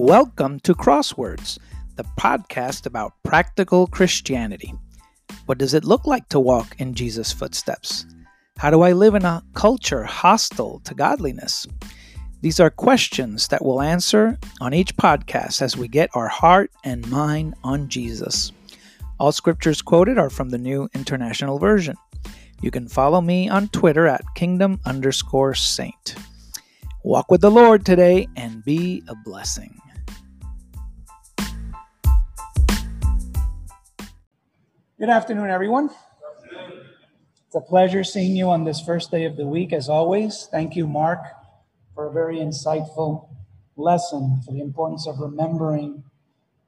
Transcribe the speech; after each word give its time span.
Welcome 0.00 0.60
to 0.60 0.76
Crosswords, 0.76 1.58
the 1.96 2.04
podcast 2.16 2.86
about 2.86 3.14
practical 3.24 3.88
Christianity. 3.88 4.72
What 5.46 5.58
does 5.58 5.74
it 5.74 5.82
look 5.82 6.06
like 6.06 6.28
to 6.28 6.38
walk 6.38 6.76
in 6.78 6.94
Jesus' 6.94 7.32
footsteps? 7.32 8.06
How 8.58 8.70
do 8.70 8.82
I 8.82 8.92
live 8.92 9.16
in 9.16 9.24
a 9.24 9.42
culture 9.54 10.04
hostile 10.04 10.80
to 10.84 10.94
godliness? 10.94 11.66
These 12.42 12.60
are 12.60 12.70
questions 12.70 13.48
that 13.48 13.64
we'll 13.64 13.82
answer 13.82 14.38
on 14.60 14.72
each 14.72 14.96
podcast 14.96 15.62
as 15.62 15.76
we 15.76 15.88
get 15.88 16.10
our 16.14 16.28
heart 16.28 16.70
and 16.84 17.10
mind 17.10 17.56
on 17.64 17.88
Jesus. 17.88 18.52
All 19.18 19.32
scriptures 19.32 19.82
quoted 19.82 20.16
are 20.16 20.30
from 20.30 20.50
the 20.50 20.58
New 20.58 20.88
International 20.94 21.58
Version. 21.58 21.96
You 22.62 22.70
can 22.70 22.86
follow 22.86 23.20
me 23.20 23.48
on 23.48 23.66
Twitter 23.66 24.06
at 24.06 24.22
kingdom 24.36 24.78
underscore 24.86 25.54
saint. 25.54 26.14
Walk 27.02 27.32
with 27.32 27.40
the 27.40 27.50
Lord 27.50 27.84
today 27.84 28.28
and 28.36 28.64
be 28.64 29.02
a 29.08 29.16
blessing. 29.24 29.74
Good 34.98 35.10
afternoon, 35.10 35.48
everyone. 35.48 35.90
It's 37.46 37.54
a 37.54 37.60
pleasure 37.60 38.02
seeing 38.02 38.34
you 38.34 38.50
on 38.50 38.64
this 38.64 38.80
first 38.80 39.12
day 39.12 39.26
of 39.26 39.36
the 39.36 39.46
week, 39.46 39.72
as 39.72 39.88
always. 39.88 40.48
Thank 40.50 40.74
you, 40.74 40.88
Mark, 40.88 41.20
for 41.94 42.08
a 42.08 42.12
very 42.12 42.38
insightful 42.38 43.28
lesson 43.76 44.42
for 44.44 44.50
the 44.50 44.60
importance 44.60 45.06
of 45.06 45.20
remembering 45.20 46.02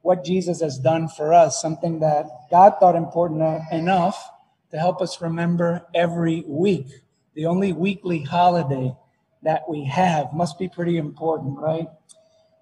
what 0.02 0.24
Jesus 0.24 0.61
has 0.61 0.79
done 0.79 1.09
for 1.09 1.35
us, 1.35 1.61
something 1.61 1.99
that 1.99 2.27
God 2.52 2.74
thought 2.79 2.95
important 2.95 3.65
enough 3.73 4.30
to 4.71 4.79
help 4.79 5.02
us 5.02 5.21
remember 5.21 5.85
every 5.93 6.45
week. 6.47 6.87
The 7.35 7.47
only 7.47 7.73
weekly 7.73 8.23
holiday 8.23 8.95
that 9.43 9.69
we 9.69 9.87
have 9.87 10.32
must 10.32 10.57
be 10.57 10.69
pretty 10.69 10.99
important, 10.99 11.59
right? 11.59 11.88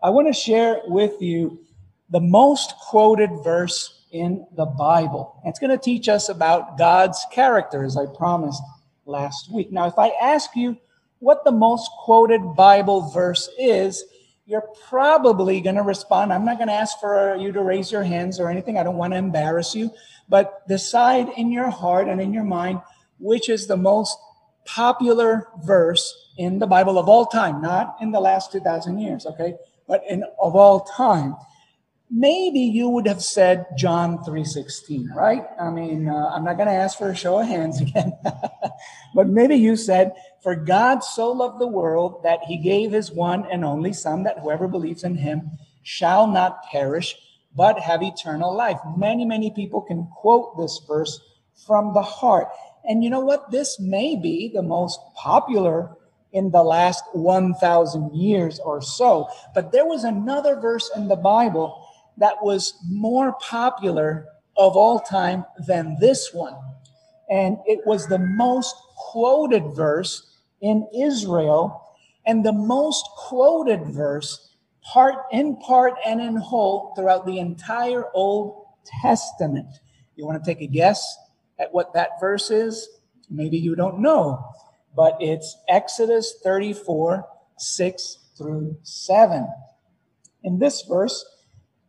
I 0.03 0.09
want 0.09 0.29
to 0.29 0.33
share 0.33 0.81
with 0.87 1.21
you 1.21 1.61
the 2.09 2.21
most 2.21 2.73
quoted 2.79 3.29
verse 3.45 3.98
in 4.13 4.47
the 4.57 4.67
Bible. 4.67 5.41
It's 5.45 5.59
going 5.59 5.71
to 5.71 5.83
teach 5.83 6.09
us 6.09 6.29
about 6.29 6.79
God's 6.79 7.25
character, 7.33 7.85
as 7.85 7.97
I 7.97 8.07
promised 8.07 8.63
last 9.07 9.53
week. 9.53 9.73
Now, 9.73 9.87
if 9.87 9.99
I 9.99 10.13
ask 10.21 10.51
you 10.55 10.77
what 11.19 11.45
the 11.45 11.53
most 11.53 11.91
quoted 12.05 12.55
Bible 12.57 13.11
verse 13.11 13.49
is, 13.59 14.05
you're 14.47 14.69
probably 14.89 15.61
going 15.61 15.77
to 15.77 15.83
respond. 15.83 16.33
I'm 16.33 16.45
not 16.45 16.57
going 16.57 16.69
to 16.69 16.75
ask 16.75 16.99
for 17.01 17.37
you 17.37 17.53
to 17.53 17.63
raise 17.63 17.93
your 17.93 18.05
hands 18.05 18.41
or 18.41 18.49
anything. 18.49 18.79
I 18.79 18.83
don't 18.83 18.97
want 18.97 19.13
to 19.13 19.19
embarrass 19.19 19.75
you, 19.75 19.91
but 20.29 20.67
decide 20.69 21.29
in 21.37 21.53
your 21.53 21.69
heart 21.71 22.09
and 22.09 22.21
in 22.21 22.33
your 22.33 22.45
mind 22.45 22.81
which 23.19 23.49
is 23.49 23.67
the 23.67 23.77
most 23.77 24.17
popular 24.65 25.49
verse 25.65 26.15
in 26.37 26.59
the 26.59 26.67
Bible 26.67 26.99
of 26.99 27.09
all 27.09 27.27
time, 27.27 27.61
not 27.61 27.97
in 28.01 28.13
the 28.13 28.21
last 28.21 28.53
2,000 28.53 28.99
years, 28.99 29.27
okay? 29.27 29.55
But 29.87 30.03
in 30.09 30.25
of 30.41 30.55
all 30.55 30.81
time 30.81 31.37
maybe 32.11 32.61
you 32.61 32.89
would 32.89 33.07
have 33.07 33.23
said 33.23 33.67
John 33.77 34.19
3:16, 34.25 35.15
right? 35.15 35.45
I 35.61 35.71
mean, 35.71 36.09
uh, 36.09 36.31
I'm 36.35 36.45
not 36.45 36.57
going 36.57 36.69
to 36.69 36.75
ask 36.75 36.99
for 36.99 37.11
a 37.11 37.17
show 37.17 37.39
of 37.39 37.47
hands 37.47 37.81
again. 37.87 38.13
but 39.15 39.29
maybe 39.29 39.57
you 39.57 39.77
said, 39.77 40.13
"For 40.43 40.55
God 40.55 41.05
so 41.05 41.31
loved 41.33 41.61
the 41.61 41.67
world 41.67 42.23
that 42.23 42.41
he 42.45 42.57
gave 42.57 42.93
his 42.93 43.13
one 43.13 43.47
and 43.51 43.65
only 43.65 43.93
son 43.93 44.23
that 44.25 44.39
whoever 44.41 44.69
believes 44.69 45.05
in 45.05 45.17
him 45.17 45.53
shall 45.83 46.27
not 46.27 46.65
perish 46.65 47.17
but 47.55 47.81
have 47.81 48.03
eternal 48.03 48.55
life." 48.55 48.79
Many, 48.97 49.25
many 49.25 49.51
people 49.51 49.83
can 49.83 50.09
quote 50.17 50.57
this 50.57 50.81
verse 50.87 51.21
from 51.67 51.93
the 51.93 52.03
heart. 52.03 52.49
And 52.85 53.05
you 53.05 53.11
know 53.11 53.21
what? 53.21 53.51
This 53.51 53.79
may 53.79 54.17
be 54.17 54.51
the 54.55 54.63
most 54.63 55.01
popular 55.15 55.91
in 56.33 56.51
the 56.51 56.63
last 56.63 57.05
1,000 57.13 58.15
years 58.15 58.61
or 58.61 58.81
so. 58.83 59.29
But 59.55 59.73
there 59.73 59.87
was 59.87 60.05
another 60.05 60.57
verse 60.57 60.91
in 60.95 61.09
the 61.09 61.17
Bible 61.17 61.88
that 62.19 62.43
was 62.43 62.75
more 62.89 63.35
popular 63.41 64.27
of 64.57 64.77
all 64.77 65.01
time 65.01 65.45
than 65.67 65.97
this 66.01 66.33
one. 66.33 66.55
And 67.31 67.59
it 67.67 67.81
was 67.87 68.07
the 68.07 68.19
most 68.19 68.75
quoted 68.97 69.75
verse 69.75 70.37
in 70.61 70.89
Israel 70.95 71.83
and 72.27 72.45
the 72.45 72.53
most 72.53 73.09
quoted 73.17 73.87
verse 73.87 74.57
part 74.83 75.17
in 75.33 75.57
part 75.57 75.95
and 76.07 76.21
in 76.21 76.37
whole 76.37 76.93
throughout 76.97 77.27
the 77.27 77.39
entire 77.39 78.05
Old 78.15 78.65
Testament. 79.03 79.69
You 80.17 80.27
want 80.27 80.43
to 80.43 80.51
take 80.51 80.63
a 80.63 80.67
guess 80.67 81.17
at 81.59 81.73
what 81.73 81.95
that 81.95 82.21
verse 82.21 82.51
is? 82.51 82.89
Maybe 83.31 83.59
you 83.59 83.77
don't 83.77 84.01
know, 84.01 84.43
but 84.97 85.17
it's 85.21 85.57
Exodus 85.69 86.35
34, 86.43 87.27
6 87.59 88.19
through 88.37 88.79
7. 88.83 89.47
In 90.45 90.59
this 90.59 90.83
verse, 90.83 91.25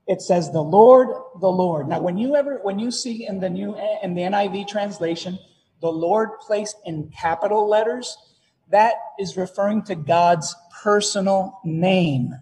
it 0.09 0.23
says 0.23 0.51
the 0.51 0.63
Lord, 0.63 1.09
the 1.39 1.51
Lord. 1.51 1.87
Now, 1.87 2.01
when 2.01 2.17
you 2.17 2.35
ever, 2.35 2.59
when 2.63 2.79
you 2.79 2.89
see 2.89 3.27
in 3.27 3.39
the 3.39 3.49
new, 3.49 3.77
in 4.01 4.15
the 4.15 4.23
NIV 4.23 4.67
translation, 4.67 5.37
the 5.81 5.91
Lord 5.91 6.31
placed 6.39 6.77
in 6.83 7.11
capital 7.15 7.69
letters, 7.69 8.17
that 8.71 8.95
is 9.19 9.37
referring 9.37 9.83
to 9.83 9.93
God's 9.93 10.55
personal 10.81 11.59
name, 11.63 12.33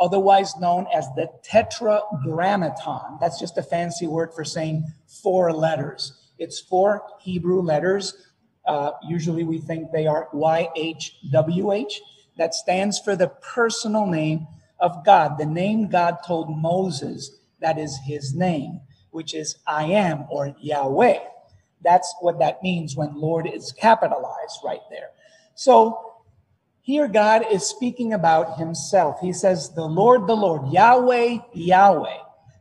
otherwise 0.00 0.56
known 0.56 0.88
as 0.92 1.06
the 1.14 1.28
tetragrammaton. 1.44 3.18
That's 3.20 3.38
just 3.38 3.56
a 3.56 3.62
fancy 3.62 4.08
word 4.08 4.34
for 4.34 4.44
saying 4.44 4.84
four 5.22 5.52
letters. 5.52 6.12
It's 6.40 6.58
four 6.58 7.04
Hebrew 7.20 7.62
letters. 7.62 8.14
Uh, 8.66 8.90
usually 9.08 9.44
we 9.44 9.58
think 9.58 9.92
they 9.92 10.08
are 10.08 10.28
YHWH. 10.34 11.92
That 12.36 12.52
stands 12.52 12.98
for 12.98 13.14
the 13.14 13.28
personal 13.28 14.06
name 14.06 14.48
of 14.78 15.04
God, 15.04 15.38
the 15.38 15.46
name 15.46 15.88
God 15.88 16.18
told 16.26 16.56
Moses, 16.56 17.30
that 17.60 17.78
is 17.78 17.98
his 18.04 18.34
name, 18.34 18.80
which 19.10 19.34
is 19.34 19.56
I 19.66 19.84
am 19.84 20.26
or 20.30 20.54
Yahweh. 20.60 21.18
That's 21.82 22.14
what 22.20 22.38
that 22.40 22.62
means 22.62 22.96
when 22.96 23.14
Lord 23.14 23.48
is 23.48 23.72
capitalized 23.72 24.60
right 24.64 24.80
there. 24.90 25.10
So 25.54 26.14
here 26.82 27.08
God 27.08 27.44
is 27.50 27.64
speaking 27.64 28.12
about 28.12 28.58
himself. 28.58 29.20
He 29.20 29.32
says, 29.32 29.70
The 29.74 29.86
Lord, 29.86 30.26
the 30.26 30.36
Lord, 30.36 30.72
Yahweh, 30.72 31.38
Yahweh, 31.52 32.18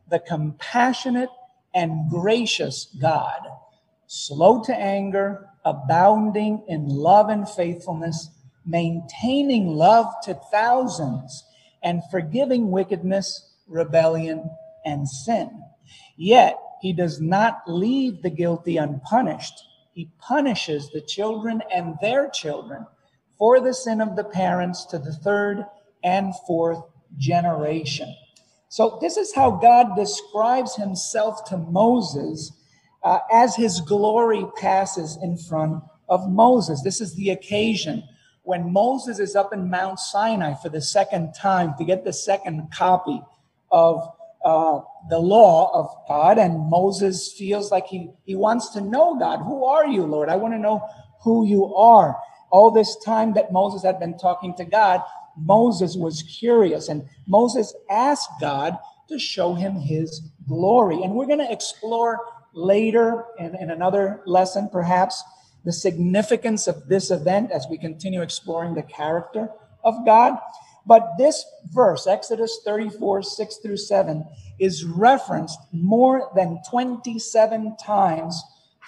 the 0.09 0.19
compassionate 0.19 1.29
and 1.73 2.09
gracious 2.09 2.87
God, 2.99 3.41
slow 4.07 4.63
to 4.63 4.75
anger, 4.75 5.49
abounding 5.65 6.63
in 6.67 6.87
love 6.87 7.29
and 7.29 7.47
faithfulness, 7.49 8.29
maintaining 8.65 9.67
love 9.75 10.13
to 10.23 10.33
thousands 10.51 11.43
and 11.85 12.01
forgiving 12.09 12.72
wickedness, 12.72 13.53
rebellion, 13.68 14.50
and 14.84 15.07
sin. 15.07 15.50
Yet 16.18 16.57
he 16.81 16.91
does 16.91 17.22
not 17.22 17.62
leave 17.68 18.22
the 18.22 18.29
guilty 18.31 18.78
unpunished. 18.78 19.53
He 19.94 20.12
punishes 20.19 20.90
the 20.90 21.01
children 21.01 21.62
and 21.73 21.96
their 22.01 22.29
children 22.29 22.85
for 23.38 23.62
the 23.62 23.73
sin 23.73 24.01
of 24.01 24.16
the 24.16 24.23
parents 24.23 24.85
to 24.85 24.97
the 24.97 25.13
third 25.13 25.66
and 26.03 26.34
fourth 26.47 26.84
generation. 27.18 28.13
So, 28.67 28.97
this 29.00 29.16
is 29.16 29.34
how 29.34 29.52
God 29.52 29.96
describes 29.96 30.75
himself 30.75 31.46
to 31.46 31.57
Moses 31.57 32.52
uh, 33.03 33.19
as 33.31 33.56
his 33.56 33.79
glory 33.79 34.46
passes 34.57 35.17
in 35.22 35.38
front 35.38 35.84
of 36.09 36.29
Moses. 36.29 36.81
This 36.84 37.00
is 37.00 37.16
the 37.16 37.29
occasion 37.29 38.03
when 38.45 38.72
Moses 38.72 39.19
is 39.19 39.35
up 39.35 39.53
in 39.53 39.69
Mount 39.69 40.00
Sinai 40.00 40.53
for 40.61 40.69
the 40.69 40.81
second 40.81 41.33
time 41.33 41.73
to 41.78 41.83
get 41.83 42.03
the 42.03 42.13
second 42.13 42.69
copy 42.72 43.22
of 43.72 44.08
uh, 44.43 44.79
the 45.09 45.17
law 45.17 45.72
of 45.73 45.90
God, 46.08 46.37
and 46.37 46.69
Moses 46.69 47.34
feels 47.34 47.72
like 47.72 47.87
he, 47.87 48.11
he 48.25 48.35
wants 48.35 48.69
to 48.69 48.81
know 48.81 49.17
God. 49.17 49.40
Who 49.40 49.66
are 49.66 49.87
you, 49.87 50.03
Lord? 50.03 50.29
I 50.29 50.35
want 50.35 50.53
to 50.53 50.59
know 50.59 50.87
who 51.23 51.47
you 51.47 51.73
are. 51.75 52.16
All 52.52 52.69
this 52.69 52.96
time 53.03 53.34
that 53.34 53.52
Moses 53.52 53.84
had 53.84 53.99
been 53.99 54.17
talking 54.17 54.55
to 54.58 54.66
God, 54.66 55.02
Moses 55.35 55.96
was 55.96 56.22
curious, 56.22 56.87
and 56.87 57.09
Moses 57.28 57.73
asked 57.90 58.29
God 58.40 58.78
to 59.09 59.17
show 59.17 59.55
him 59.55 59.75
his 59.75 60.22
glory. 60.47 61.02
And 61.02 61.16
we're 61.16 61.25
going 61.25 61.46
to 61.46 61.52
explore 61.52 62.19
later 62.53 63.25
in, 63.40 63.55
in 63.55 63.72
another 63.72 64.22
lesson, 64.25 64.69
perhaps, 64.72 65.23
the 65.66 65.73
significance 65.73 66.67
of 66.67 66.88
this 66.88 67.12
event 67.12 67.52
as 67.52 67.66
we 67.70 67.78
continue 67.78 68.22
exploring 68.22 68.76
the 68.76 68.84
character 68.84 69.50
of 69.84 70.06
God. 70.06 70.38
But 70.85 71.14
this 71.17 71.44
verse, 71.73 72.06
Exodus 72.06 72.62
34, 72.64 73.23
6 73.23 73.58
through 73.58 73.78
7, 73.78 74.23
is 74.59 74.85
referenced 74.85 75.59
more 75.72 76.32
than 76.35 76.59
27 76.70 77.76
times 77.84 78.41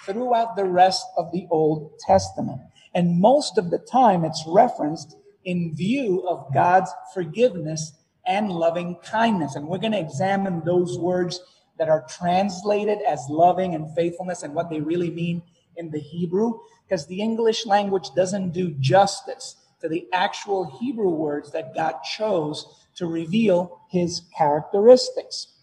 throughout 0.06 0.54
the 0.54 0.64
rest 0.64 1.04
of 1.16 1.32
the 1.32 1.46
Old 1.50 1.98
Testament. 1.98 2.60
And 2.94 3.20
most 3.20 3.58
of 3.58 3.70
the 3.70 3.78
time 3.78 4.24
it's 4.24 4.44
referenced 4.46 5.16
in 5.44 5.74
view 5.74 6.24
of 6.28 6.52
God's 6.54 6.92
forgiveness 7.12 7.92
and 8.26 8.50
loving 8.50 8.96
kindness. 9.04 9.56
And 9.56 9.66
we're 9.66 9.78
going 9.78 9.92
to 9.92 9.98
examine 10.00 10.62
those 10.64 10.98
words 10.98 11.40
that 11.78 11.88
are 11.88 12.06
translated 12.08 12.98
as 13.08 13.24
loving 13.28 13.74
and 13.74 13.94
faithfulness 13.96 14.42
and 14.42 14.54
what 14.54 14.70
they 14.70 14.80
really 14.80 15.10
mean 15.10 15.42
in 15.78 15.90
the 15.90 16.00
Hebrew 16.00 16.58
because 16.84 17.06
the 17.06 17.20
English 17.20 17.64
language 17.66 18.10
doesn't 18.14 18.50
do 18.50 18.70
justice 18.80 19.56
to 19.80 19.88
the 19.88 20.06
actual 20.12 20.78
Hebrew 20.80 21.10
words 21.10 21.52
that 21.52 21.74
God 21.74 22.02
chose 22.02 22.66
to 22.96 23.06
reveal 23.06 23.80
his 23.90 24.22
characteristics. 24.36 25.54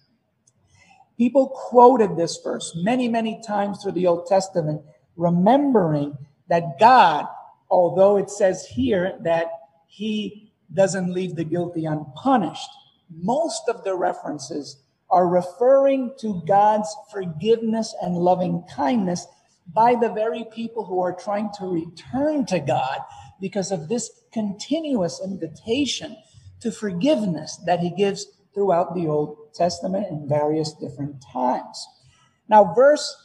People 1.18 1.50
quoted 1.50 2.16
this 2.16 2.40
verse 2.44 2.74
many, 2.76 3.08
many 3.08 3.42
times 3.46 3.82
through 3.82 3.94
the 3.94 4.08
Old 4.08 4.26
Testament, 4.26 4.82
remembering 5.16 6.18
that 6.48 6.80
God, 6.80 7.28
although 7.70 8.18
it 8.18 8.30
says 8.30 8.66
here 8.66 9.18
that 9.22 9.48
he 9.88 10.52
doesn't 10.74 11.14
leave 11.14 11.36
the 11.36 11.44
guilty 11.44 11.86
unpunished, 11.86 12.70
most 13.10 13.64
of 13.70 13.84
the 13.84 13.96
references 13.96 14.82
are 15.10 15.28
referring 15.28 16.14
to 16.20 16.42
God's 16.48 16.94
forgiveness 17.12 17.96
and 18.02 18.16
loving 18.16 18.64
kindness 18.76 19.28
by 19.74 19.96
the 19.96 20.10
very 20.10 20.46
people 20.54 20.86
who 20.86 21.02
are 21.02 21.16
trying 21.16 21.50
to 21.60 21.66
return 21.66 22.46
to 22.48 22.60
God 22.60 23.00
because 23.40 23.72
of 23.72 23.90
this 23.90 24.10
continuous 24.32 25.22
invitation 25.24 26.16
to 26.62 26.72
forgiveness 26.72 27.60
that 27.66 27.80
he 27.80 27.90
gives 27.90 28.28
throughout 28.54 28.96
the 28.96 29.08
Old 29.08 29.54
Testament 29.54 30.08
in 30.10 30.28
various 30.28 30.74
different 30.74 31.24
times. 31.32 31.86
Now, 32.48 32.74
verse 32.74 33.16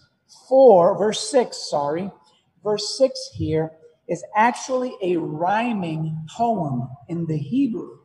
4, 0.49 0.99
verse 0.99 1.31
6, 1.31 1.71
sorry, 1.71 2.11
verse 2.65 2.97
6 2.99 3.31
here 3.35 3.73
is 4.09 4.25
actually 4.37 4.97
a 5.03 5.17
rhyming 5.17 6.27
poem 6.37 6.89
in 7.09 7.27
the 7.27 7.39
Hebrew. 7.39 7.99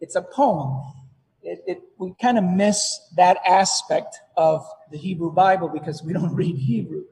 It's 0.00 0.16
a 0.16 0.22
poem. 0.22 0.80
It, 1.42 1.60
it, 1.66 1.78
we 1.98 2.14
kind 2.20 2.38
of 2.38 2.44
miss 2.44 2.98
that 3.16 3.38
aspect 3.46 4.16
of 4.36 4.66
the 4.90 4.96
Hebrew 4.96 5.32
Bible 5.32 5.68
because 5.68 6.02
we 6.02 6.14
don't 6.14 6.34
read 6.34 6.56
Hebrew. 6.56 7.04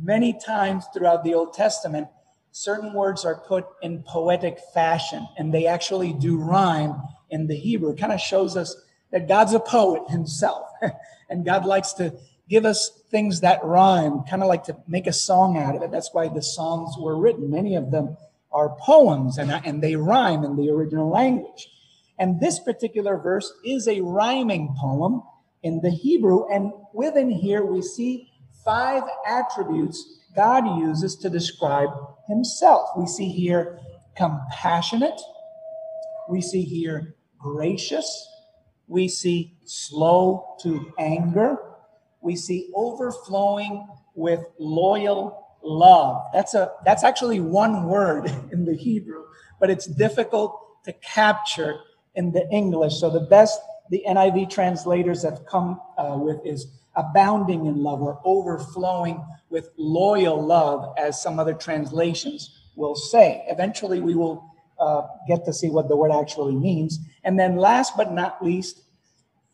Many 0.00 0.38
times 0.38 0.86
throughout 0.92 1.24
the 1.24 1.34
Old 1.34 1.52
Testament, 1.52 2.08
certain 2.50 2.92
words 2.92 3.24
are 3.24 3.36
put 3.36 3.66
in 3.82 4.02
poetic 4.02 4.58
fashion 4.72 5.26
and 5.38 5.52
they 5.52 5.66
actually 5.66 6.12
do 6.12 6.36
rhyme 6.36 7.00
in 7.30 7.46
the 7.46 7.56
Hebrew. 7.56 7.90
It 7.90 7.98
kind 7.98 8.12
of 8.12 8.20
shows 8.20 8.56
us 8.56 8.76
that 9.12 9.28
God's 9.28 9.52
a 9.52 9.60
poet 9.60 10.02
himself 10.08 10.68
and 11.30 11.44
God 11.44 11.64
likes 11.64 11.92
to 11.94 12.14
give 12.48 12.64
us 12.64 12.90
things 13.10 13.40
that 13.40 13.64
rhyme, 13.64 14.22
kind 14.24 14.42
of 14.42 14.48
like 14.48 14.64
to 14.64 14.76
make 14.86 15.06
a 15.06 15.12
song 15.12 15.56
out 15.56 15.76
of 15.76 15.82
it. 15.82 15.90
That's 15.90 16.12
why 16.12 16.28
the 16.28 16.42
Psalms 16.42 16.96
were 16.98 17.16
written. 17.16 17.50
Many 17.50 17.76
of 17.76 17.90
them 17.90 18.16
are 18.52 18.76
poems 18.80 19.38
and, 19.38 19.50
and 19.50 19.82
they 19.82 19.96
rhyme 19.96 20.44
in 20.44 20.56
the 20.56 20.70
original 20.70 21.08
language. 21.08 21.68
And 22.18 22.40
this 22.40 22.60
particular 22.60 23.16
verse 23.16 23.52
is 23.64 23.88
a 23.88 24.00
rhyming 24.00 24.74
poem 24.78 25.22
in 25.62 25.80
the 25.80 25.90
Hebrew. 25.90 26.46
And 26.48 26.72
within 26.92 27.30
here, 27.30 27.64
we 27.64 27.82
see 27.82 28.30
five 28.64 29.02
attributes 29.26 30.20
God 30.34 30.80
uses 30.80 31.16
to 31.16 31.30
describe 31.30 31.90
himself. 32.28 32.90
We 32.96 33.06
see 33.06 33.28
here 33.28 33.78
compassionate, 34.16 35.20
we 36.28 36.40
see 36.40 36.62
here 36.62 37.14
gracious, 37.38 38.28
we 38.88 39.08
see 39.08 39.56
slow 39.64 40.56
to 40.62 40.92
anger, 40.98 41.56
we 42.20 42.36
see 42.36 42.70
overflowing 42.74 43.86
with 44.14 44.40
loyal 44.58 45.46
love. 45.62 46.24
That's 46.32 46.54
a 46.54 46.72
that's 46.84 47.04
actually 47.04 47.40
one 47.40 47.84
word 47.84 48.26
in 48.52 48.64
the 48.64 48.74
Hebrew, 48.74 49.24
but 49.60 49.70
it's 49.70 49.86
difficult 49.86 50.60
to 50.84 50.92
capture 50.94 51.76
in 52.14 52.32
the 52.32 52.48
English. 52.50 52.98
So 52.98 53.10
the 53.10 53.20
best 53.20 53.60
the 53.90 54.02
NIV 54.08 54.50
translators 54.50 55.22
have 55.22 55.44
come 55.46 55.80
uh, 55.98 56.16
with 56.18 56.38
is 56.44 56.66
abounding 56.96 57.66
in 57.66 57.82
love 57.82 58.00
or 58.00 58.20
overflowing 58.24 59.24
with 59.50 59.70
loyal 59.76 60.44
love, 60.44 60.94
as 60.98 61.22
some 61.22 61.38
other 61.38 61.54
translations 61.54 62.64
will 62.76 62.94
say. 62.94 63.44
Eventually, 63.48 64.00
we 64.00 64.14
will 64.14 64.50
uh, 64.78 65.02
get 65.28 65.44
to 65.44 65.52
see 65.52 65.70
what 65.70 65.88
the 65.88 65.96
word 65.96 66.10
actually 66.12 66.54
means. 66.54 66.98
And 67.22 67.38
then, 67.38 67.56
last 67.56 67.96
but 67.96 68.12
not 68.12 68.44
least, 68.44 68.82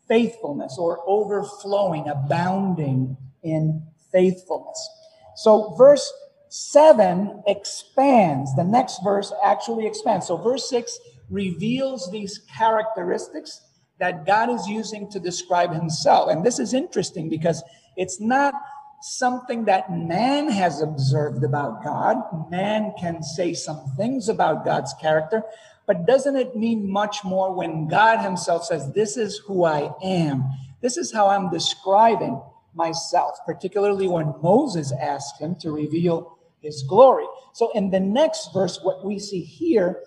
faithfulness 0.07 0.77
or 0.77 0.99
overflowing, 1.07 2.07
abounding 2.07 3.17
in 3.43 3.83
faithfulness. 4.11 4.89
So, 5.35 5.73
verse 5.77 6.11
7 6.49 7.43
expands. 7.47 8.53
The 8.55 8.63
next 8.63 9.03
verse 9.03 9.31
actually 9.43 9.87
expands. 9.87 10.27
So, 10.27 10.37
verse 10.37 10.69
6 10.69 10.99
reveals 11.29 12.11
these 12.11 12.39
characteristics 12.57 13.61
that 14.01 14.25
God 14.25 14.49
is 14.49 14.67
using 14.67 15.07
to 15.11 15.19
describe 15.19 15.71
himself. 15.71 16.31
And 16.31 16.43
this 16.43 16.57
is 16.57 16.73
interesting 16.73 17.29
because 17.29 17.63
it's 17.95 18.19
not 18.19 18.55
something 18.99 19.65
that 19.65 19.91
man 19.91 20.49
has 20.49 20.81
observed 20.81 21.43
about 21.43 21.83
God. 21.83 22.17
Man 22.49 22.93
can 22.99 23.21
say 23.21 23.53
some 23.53 23.93
things 23.95 24.27
about 24.27 24.65
God's 24.65 24.91
character, 24.99 25.43
but 25.85 26.07
doesn't 26.07 26.35
it 26.35 26.55
mean 26.55 26.91
much 26.91 27.23
more 27.23 27.53
when 27.53 27.87
God 27.87 28.23
himself 28.23 28.65
says, 28.65 28.91
This 28.91 29.17
is 29.17 29.37
who 29.45 29.65
I 29.65 29.91
am? 30.03 30.45
This 30.81 30.97
is 30.97 31.13
how 31.13 31.27
I'm 31.27 31.51
describing 31.51 32.41
myself, 32.73 33.37
particularly 33.45 34.07
when 34.07 34.33
Moses 34.41 34.91
asked 34.99 35.39
him 35.39 35.55
to 35.57 35.71
reveal 35.71 36.39
his 36.59 36.81
glory. 36.81 37.25
So 37.53 37.71
in 37.75 37.91
the 37.91 37.99
next 37.99 38.51
verse, 38.51 38.79
what 38.81 39.05
we 39.05 39.19
see 39.19 39.41
here 39.41 39.99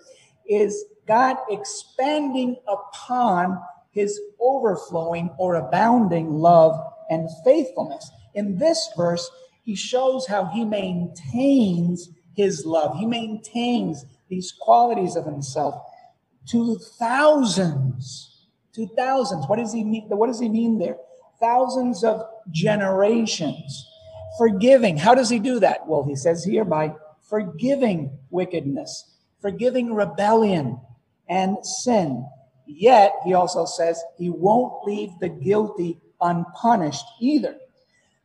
is 0.45 0.83
God 1.07 1.37
expanding 1.49 2.57
upon 2.67 3.61
his 3.95 4.19
overflowing 4.39 5.31
or 5.39 5.55
abounding 5.55 6.33
love 6.33 6.77
and 7.09 7.29
faithfulness. 7.43 8.11
In 8.35 8.57
this 8.57 8.89
verse, 8.95 9.27
he 9.63 9.73
shows 9.73 10.27
how 10.27 10.45
he 10.45 10.65
maintains 10.65 12.09
his 12.35 12.65
love. 12.65 12.97
He 12.97 13.05
maintains 13.05 14.05
these 14.29 14.53
qualities 14.59 15.15
of 15.15 15.25
himself 15.25 15.81
to 16.49 16.77
thousands, 16.99 18.47
to 18.73 18.87
thousands. 18.95 19.47
What 19.47 19.57
does 19.57 19.73
he 19.73 19.83
mean? 19.83 20.07
What 20.09 20.27
does 20.27 20.39
he 20.39 20.49
mean 20.49 20.77
there? 20.77 20.97
Thousands 21.39 22.03
of 22.03 22.21
generations. 22.51 23.87
Forgiving. 24.37 24.97
How 24.97 25.15
does 25.15 25.29
he 25.29 25.39
do 25.39 25.59
that? 25.61 25.87
Well, 25.87 26.03
he 26.03 26.15
says 26.15 26.43
here 26.43 26.65
by 26.65 26.93
forgiving 27.21 28.19
wickedness, 28.29 29.15
forgiving 29.41 29.93
rebellion 29.93 30.79
and 31.29 31.65
sin, 31.65 32.27
Yet, 32.67 33.13
he 33.23 33.33
also 33.33 33.65
says 33.65 34.03
he 34.17 34.29
won't 34.29 34.85
leave 34.85 35.11
the 35.19 35.29
guilty 35.29 35.99
unpunished 36.21 37.05
either. 37.19 37.57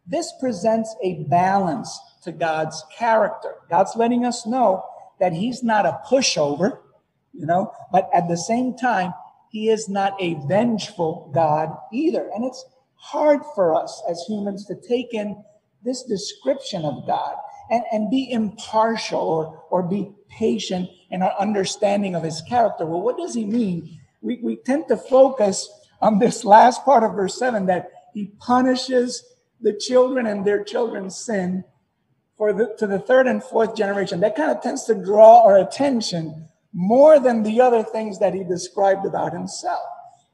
This 0.07 0.33
presents 0.41 0.95
a 1.03 1.25
balance 1.25 1.99
to 2.25 2.33
God's 2.33 2.83
character. 2.97 3.55
God's 3.69 3.97
letting 3.97 4.25
us 4.25 4.47
know 4.47 4.85
that 5.19 5.33
he's 5.33 5.62
not 5.62 5.87
a 5.87 6.00
pushover, 6.07 6.79
you 7.33 7.47
know, 7.47 7.73
but 7.93 8.09
at 8.12 8.29
the 8.29 8.37
same 8.37 8.76
time, 8.76 9.12
he 9.50 9.69
is 9.69 9.88
not 9.88 10.14
a 10.21 10.35
vengeful 10.47 11.31
God 11.35 11.76
either. 11.93 12.31
And 12.35 12.45
it's 12.45 12.64
hard 12.95 13.41
for 13.55 13.75
us 13.75 14.03
as 14.09 14.25
humans 14.29 14.67
to 14.67 14.75
take 14.75 15.12
in 15.12 15.43
this 15.83 16.03
description 16.05 16.85
of 16.85 17.07
God 17.07 17.37
and, 17.71 17.85
and 17.93 18.11
be 18.11 18.31
impartial 18.31 19.21
or, 19.21 19.64
or 19.71 19.83
be 19.83 20.12
patient 20.29 20.88
in 21.11 21.23
our 21.23 21.35
understanding 21.38 22.14
of 22.14 22.23
his 22.23 22.43
character. 22.43 22.85
Well, 22.87 23.00
what 23.00 23.17
does 23.17 23.35
he 23.35 23.45
mean 23.45 24.00
we, 24.21 24.41
we 24.43 24.57
tend 24.57 24.89
to 24.89 24.97
focus 24.97 25.69
on 26.00 26.19
this 26.19 26.45
last 26.45 26.85
part 26.85 27.03
of 27.03 27.12
verse 27.12 27.39
7 27.39 27.67
that 27.67 27.91
he 28.15 28.33
punishes 28.39 29.25
the 29.61 29.73
children 29.73 30.27
and 30.27 30.45
their 30.45 30.65
children's 30.65 31.17
sin 31.17 31.65
for 32.37 32.53
the, 32.53 32.75
to 32.79 32.87
the 32.87 32.99
third 32.99 33.27
and 33.27 33.43
fourth 33.43 33.77
generation. 33.77 34.21
That 34.21 34.37
kind 34.37 34.50
of 34.50 34.62
tends 34.62 34.85
to 34.85 34.95
draw 34.95 35.45
our 35.45 35.59
attention 35.59 36.49
more 36.73 37.19
than 37.19 37.43
the 37.43 37.61
other 37.61 37.83
things 37.83 38.19
that 38.21 38.35
he 38.35 38.45
described 38.45 39.05
about 39.05 39.33
himself. 39.33 39.85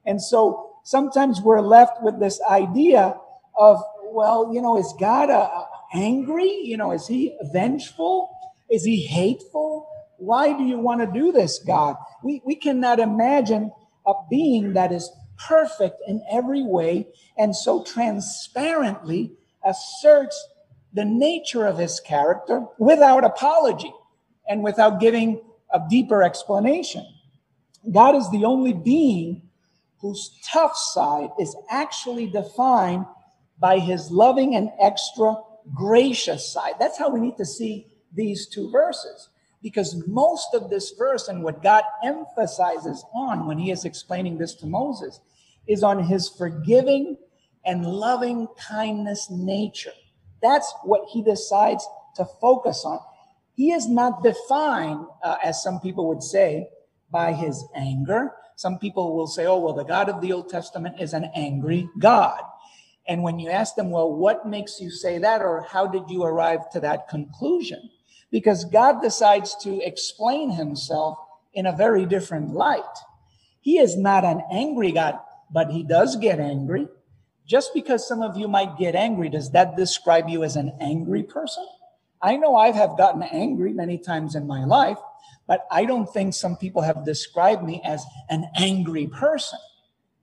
And 0.05 0.23
so 0.23 0.77
sometimes 0.85 1.41
we're 1.41 1.61
left 1.61 2.03
with 2.03 2.21
this 2.21 2.41
idea 2.49 3.19
of, 3.59 3.83
well, 4.05 4.53
you 4.55 4.63
know, 4.63 4.79
is 4.79 4.95
God 5.01 5.31
uh, 5.31 5.65
angry? 5.93 6.61
You 6.63 6.77
know, 6.77 6.93
is 6.93 7.09
he 7.09 7.37
vengeful? 7.53 8.31
Is 8.71 8.85
he 8.85 9.07
hateful? 9.07 9.86
Why 10.19 10.57
do 10.57 10.65
you 10.65 10.79
want 10.79 11.01
to 11.01 11.19
do 11.19 11.33
this, 11.33 11.59
God? 11.59 11.97
We, 12.23 12.43
we 12.45 12.57
cannot 12.57 13.01
imagine 13.01 13.73
a 14.07 14.13
being 14.31 14.73
that 14.75 14.93
is 14.93 15.11
perfect 15.39 15.97
in 16.07 16.23
every 16.31 16.63
way 16.63 17.09
and 17.37 17.55
so 17.55 17.83
transparently 17.85 19.33
asserts 19.65 20.49
the 20.93 21.05
nature 21.05 21.67
of 21.67 21.79
his 21.79 22.01
character 22.01 22.65
without 22.79 23.25
apology 23.25 23.93
and 24.49 24.63
without 24.63 25.01
giving 25.01 25.43
a 25.73 25.81
deeper 25.91 26.23
explanation. 26.23 27.07
God 27.91 28.15
is 28.15 28.31
the 28.31 28.45
only 28.45 28.73
being 28.73 29.43
whose 29.99 30.39
tough 30.45 30.77
side 30.77 31.31
is 31.39 31.55
actually 31.71 32.29
defined 32.29 33.05
by 33.59 33.79
his 33.79 34.11
loving 34.11 34.55
and 34.55 34.71
extra 34.81 35.35
gracious 35.75 36.51
side. 36.51 36.75
That's 36.79 36.99
how 36.99 37.11
we 37.11 37.21
need 37.21 37.37
to 37.39 37.45
see 37.45 37.89
these 38.15 38.47
two 38.47 38.71
verses 38.71 39.29
because 39.63 40.03
most 40.07 40.55
of 40.55 40.71
this 40.71 40.93
verse 40.99 41.29
and 41.29 41.43
what 41.43 41.63
God 41.63 41.83
emphasizes 42.05 43.05
on 43.15 43.47
when 43.47 43.59
he 43.59 43.71
is 43.71 43.85
explaining 43.85 44.39
this 44.39 44.55
to 44.57 44.67
Moses 44.67 45.21
is 45.67 45.83
on 45.83 46.05
his 46.05 46.29
forgiving 46.29 47.17
and 47.65 47.85
loving 47.85 48.47
kindness 48.69 49.29
nature. 49.31 49.93
That's 50.43 50.73
what 50.85 51.09
he 51.13 51.23
decides 51.23 51.87
to 52.17 52.25
focus 52.41 52.85
on. 52.85 53.01
He 53.55 53.73
is 53.73 53.89
not 53.89 54.23
defined, 54.23 55.07
uh, 55.23 55.37
as 55.43 55.63
some 55.63 55.81
people 55.81 56.09
would 56.09 56.23
say, 56.23 56.69
by 57.11 57.33
his 57.33 57.65
anger, 57.75 58.33
some 58.57 58.79
people 58.79 59.15
will 59.15 59.27
say, 59.27 59.47
oh, 59.47 59.59
well, 59.59 59.75
the 59.75 59.85
God 59.85 60.09
of 60.09 60.21
the 60.21 60.33
Old 60.33 60.49
Testament 60.49 61.01
is 61.01 61.13
an 61.13 61.31
angry 61.35 61.89
God. 61.99 62.41
And 63.07 63.23
when 63.23 63.39
you 63.39 63.51
ask 63.51 63.75
them, 63.75 63.91
well, 63.91 64.13
what 64.13 64.47
makes 64.47 64.81
you 64.81 64.91
say 64.91 65.19
that, 65.19 65.43
or 65.43 65.67
how 65.69 65.87
did 65.87 66.05
you 66.09 66.25
arrive 66.25 66.71
to 66.71 66.81
that 66.81 67.09
conclusion? 67.09 67.91
Because 68.31 68.65
God 68.65 69.01
decides 69.01 69.55
to 69.63 69.81
explain 69.87 70.51
himself 70.51 71.19
in 71.55 71.67
a 71.67 71.77
very 71.77 72.05
different 72.05 72.53
light. 72.53 72.83
He 73.61 73.79
is 73.79 73.97
not 73.97 74.25
an 74.25 74.43
angry 74.53 74.93
God, 74.93 75.19
but 75.51 75.71
he 75.71 75.83
does 75.83 76.17
get 76.17 76.39
angry. 76.39 76.89
Just 77.47 77.73
because 77.73 78.07
some 78.07 78.23
of 78.23 78.37
you 78.37 78.49
might 78.49 78.77
get 78.77 78.95
angry, 78.95 79.29
does 79.29 79.53
that 79.53 79.77
describe 79.77 80.29
you 80.29 80.43
as 80.43 80.57
an 80.57 80.77
angry 80.81 81.23
person? 81.23 81.67
I 82.21 82.37
know 82.37 82.57
I 82.57 82.73
have 82.73 82.99
gotten 82.99 83.23
angry 83.23 83.73
many 83.73 83.99
times 83.99 84.35
in 84.35 84.47
my 84.47 84.65
life, 84.65 84.99
but 85.47 85.67
I 85.71 85.85
don't 85.85 86.13
think 86.13 86.35
some 86.35 86.57
people 86.57 86.83
have 86.83 87.05
described 87.05 87.63
me 87.63 87.81
as 87.85 88.05
an 88.29 88.51
angry 88.57 89.07
person. 89.07 89.59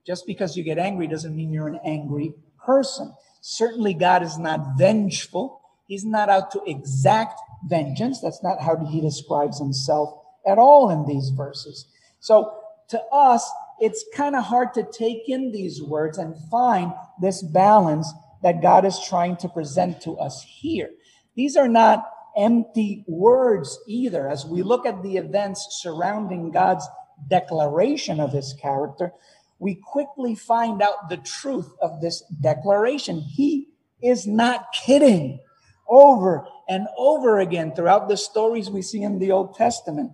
Just 0.06 0.28
because 0.28 0.58
you 0.58 0.64
get 0.64 0.78
angry 0.78 1.08
doesn't 1.08 1.36
mean 1.36 1.54
you're 1.54 1.68
an 1.70 1.80
angry 1.86 2.34
person. 2.66 3.14
Certainly, 3.42 3.94
God 3.96 4.22
is 4.24 4.38
not 4.38 4.78
vengeful. 4.78 5.62
He's 5.88 6.04
not 6.04 6.30
out 6.30 6.52
to 6.52 6.64
exact 6.66 7.40
vengeance. 7.68 8.22
That's 8.22 8.44
not 8.44 8.62
how 8.62 8.78
he 8.86 9.02
describes 9.02 9.60
himself 9.60 10.10
at 10.46 10.58
all 10.58 10.90
in 10.90 11.06
these 11.06 11.30
verses. 11.30 11.86
So, 12.20 12.54
to 12.90 13.02
us, 13.12 13.50
it's 13.80 14.06
kind 14.14 14.36
of 14.36 14.44
hard 14.44 14.74
to 14.76 14.84
take 14.84 15.28
in 15.28 15.52
these 15.52 15.82
words 15.82 16.18
and 16.18 16.36
find 16.50 16.94
this 17.22 17.42
balance 17.42 18.12
that 18.44 18.62
God 18.62 18.86
is 18.86 19.00
trying 19.08 19.38
to 19.38 19.50
present 19.50 20.02
to 20.02 20.18
us 20.18 20.44
here. 20.44 20.90
These 21.36 21.56
are 21.56 21.68
not 21.68 22.06
empty 22.38 23.04
words 23.08 23.80
either. 23.88 24.28
As 24.28 24.46
we 24.46 24.62
look 24.62 24.86
at 24.86 25.02
the 25.02 25.18
events 25.18 25.80
surrounding 25.82 26.52
God's 26.52 26.88
declaration 27.30 28.20
of 28.20 28.32
his 28.32 28.54
character, 28.62 29.14
we 29.60 29.76
quickly 29.76 30.36
find 30.36 30.82
out 30.82 31.10
the 31.10 31.18
truth 31.18 31.74
of 31.82 32.02
this 32.02 32.22
declaration. 32.42 33.22
He 33.22 33.70
is 34.02 34.28
not 34.28 34.74
kidding. 34.74 35.40
Over 35.88 36.46
and 36.68 36.88
over 36.98 37.40
again 37.40 37.74
throughout 37.76 38.08
the 38.08 38.18
stories 38.18 38.70
we 38.70 38.82
see 38.82 39.04
in 39.04 39.20
the 39.20 39.32
Old 39.32 39.56
Testament, 39.56 40.12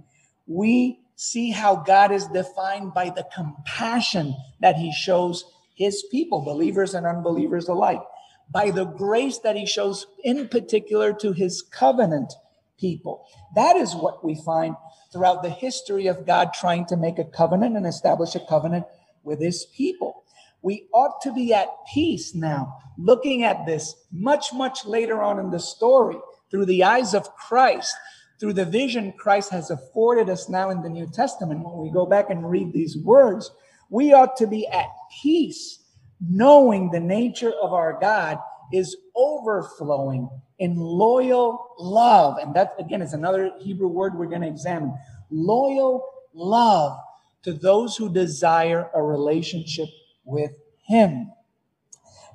we 0.48 1.00
see 1.16 1.52
how 1.52 1.76
God 1.76 2.12
is 2.12 2.28
defined 2.28 2.94
by 2.94 3.10
the 3.10 3.28
compassion 3.36 4.36
that 4.62 4.76
he 4.76 4.92
shows 4.92 5.44
his 5.76 6.04
people, 6.12 6.42
believers 6.42 6.94
and 6.94 7.06
unbelievers 7.06 7.68
alike, 7.68 8.02
by 8.50 8.72
the 8.72 8.86
grace 8.86 9.38
that 9.40 9.56
he 9.56 9.66
shows 9.66 10.08
in 10.24 10.48
particular 10.48 11.14
to 11.14 11.34
his 11.34 11.62
covenant 11.62 12.34
people. 12.80 13.26
That 13.56 13.76
is 13.76 13.96
what 13.96 14.24
we 14.24 14.36
find 14.36 14.76
throughout 15.12 15.44
the 15.44 15.50
history 15.50 16.08
of 16.08 16.26
God 16.26 16.54
trying 16.54 16.86
to 16.88 16.98
make 16.98 17.20
a 17.20 17.26
covenant 17.26 17.76
and 17.76 17.86
establish 17.86 18.36
a 18.36 18.46
covenant 18.48 18.86
with 19.24 19.42
his 19.42 19.66
people. 19.76 20.24
We 20.62 20.88
ought 20.94 21.22
to 21.22 21.34
be 21.34 21.54
at 21.54 21.70
peace 21.94 22.34
now, 22.34 22.78
looking 22.98 23.44
at 23.44 23.66
this 23.66 23.96
much, 24.12 24.54
much 24.54 24.86
later 24.86 25.22
on 25.22 25.40
in 25.40 25.52
the 25.52 25.60
story 25.60 26.18
through 26.50 26.66
the 26.66 26.84
eyes 26.84 27.14
of 27.14 27.36
Christ, 27.36 27.96
through 28.40 28.54
the 28.54 28.66
vision 28.66 29.14
Christ 29.18 29.52
has 29.52 29.70
afforded 29.70 30.30
us 30.30 30.50
now 30.50 30.70
in 30.70 30.82
the 30.82 30.90
New 30.90 31.08
Testament. 31.08 31.64
When 31.64 31.78
we 31.78 31.92
go 31.92 32.06
back 32.06 32.30
and 32.30 32.50
read 32.50 32.74
these 32.74 32.98
words, 32.98 33.52
we 33.90 34.14
ought 34.14 34.38
to 34.38 34.48
be 34.48 34.68
at 34.68 34.88
peace, 35.22 35.80
knowing 36.22 36.92
the 36.92 37.00
nature 37.00 37.52
of 37.62 37.74
our 37.74 38.00
God 38.00 38.40
is 38.72 38.96
overflowing 39.16 40.30
in 40.60 40.76
loyal 40.76 41.74
love. 41.80 42.38
And 42.38 42.54
that, 42.56 42.74
again, 42.78 43.02
is 43.02 43.14
another 43.14 43.52
Hebrew 43.60 43.88
word 43.88 44.18
we're 44.18 44.28
going 44.28 44.42
to 44.42 44.48
examine. 44.48 44.94
Loyal 45.32 46.06
love 46.34 47.00
to 47.44 47.54
those 47.54 47.96
who 47.96 48.14
desire 48.14 48.90
a 48.94 49.02
relationship 49.02 49.88
with 50.24 50.52
Him. 50.88 51.32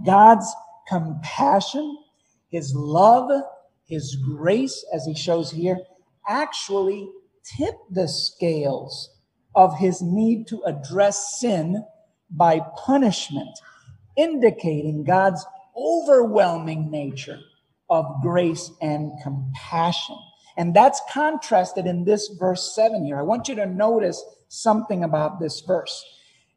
God's 0.04 0.52
compassion, 0.88 1.98
His 2.50 2.74
love, 2.74 3.30
His 3.86 4.16
grace, 4.16 4.84
as 4.92 5.06
He 5.06 5.14
shows 5.14 5.50
here, 5.50 5.78
actually 6.28 7.08
tip 7.56 7.74
the 7.90 8.08
scales 8.08 9.10
of 9.54 9.78
His 9.78 10.00
need 10.02 10.46
to 10.48 10.62
address 10.62 11.38
sin 11.38 11.84
by 12.30 12.60
punishment, 12.76 13.58
indicating 14.16 15.04
God's 15.04 15.44
overwhelming 15.76 16.90
nature 16.90 17.38
of 17.90 18.06
grace 18.22 18.70
and 18.80 19.12
compassion. 19.22 20.16
And 20.56 20.74
that's 20.74 21.00
contrasted 21.10 21.86
in 21.86 22.04
this 22.04 22.28
verse 22.38 22.74
7 22.74 23.04
here. 23.04 23.18
I 23.18 23.22
want 23.22 23.48
you 23.48 23.54
to 23.56 23.66
notice 23.66 24.24
something 24.48 25.04
about 25.04 25.40
this 25.40 25.60
verse. 25.60 26.04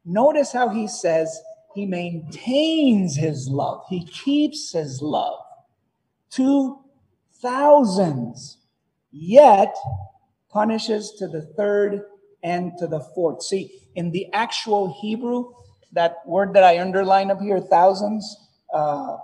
Notice 0.05 0.51
how 0.51 0.69
he 0.69 0.87
says 0.87 1.41
he 1.75 1.85
maintains 1.85 3.15
his 3.15 3.47
love, 3.49 3.83
he 3.89 4.05
keeps 4.05 4.71
his 4.71 5.01
love 5.01 5.39
to 6.31 6.79
thousands, 7.41 8.57
yet 9.11 9.75
punishes 10.49 11.13
to 11.19 11.27
the 11.27 11.41
third 11.41 12.01
and 12.43 12.71
to 12.79 12.87
the 12.87 12.99
fourth. 12.99 13.43
See, 13.43 13.71
in 13.95 14.11
the 14.11 14.31
actual 14.33 14.97
Hebrew, 15.01 15.51
that 15.93 16.17
word 16.25 16.53
that 16.53 16.63
I 16.63 16.79
underline 16.79 17.31
up 17.31 17.41
here, 17.41 17.59
thousands, 17.59 18.35
uh, 18.73 19.17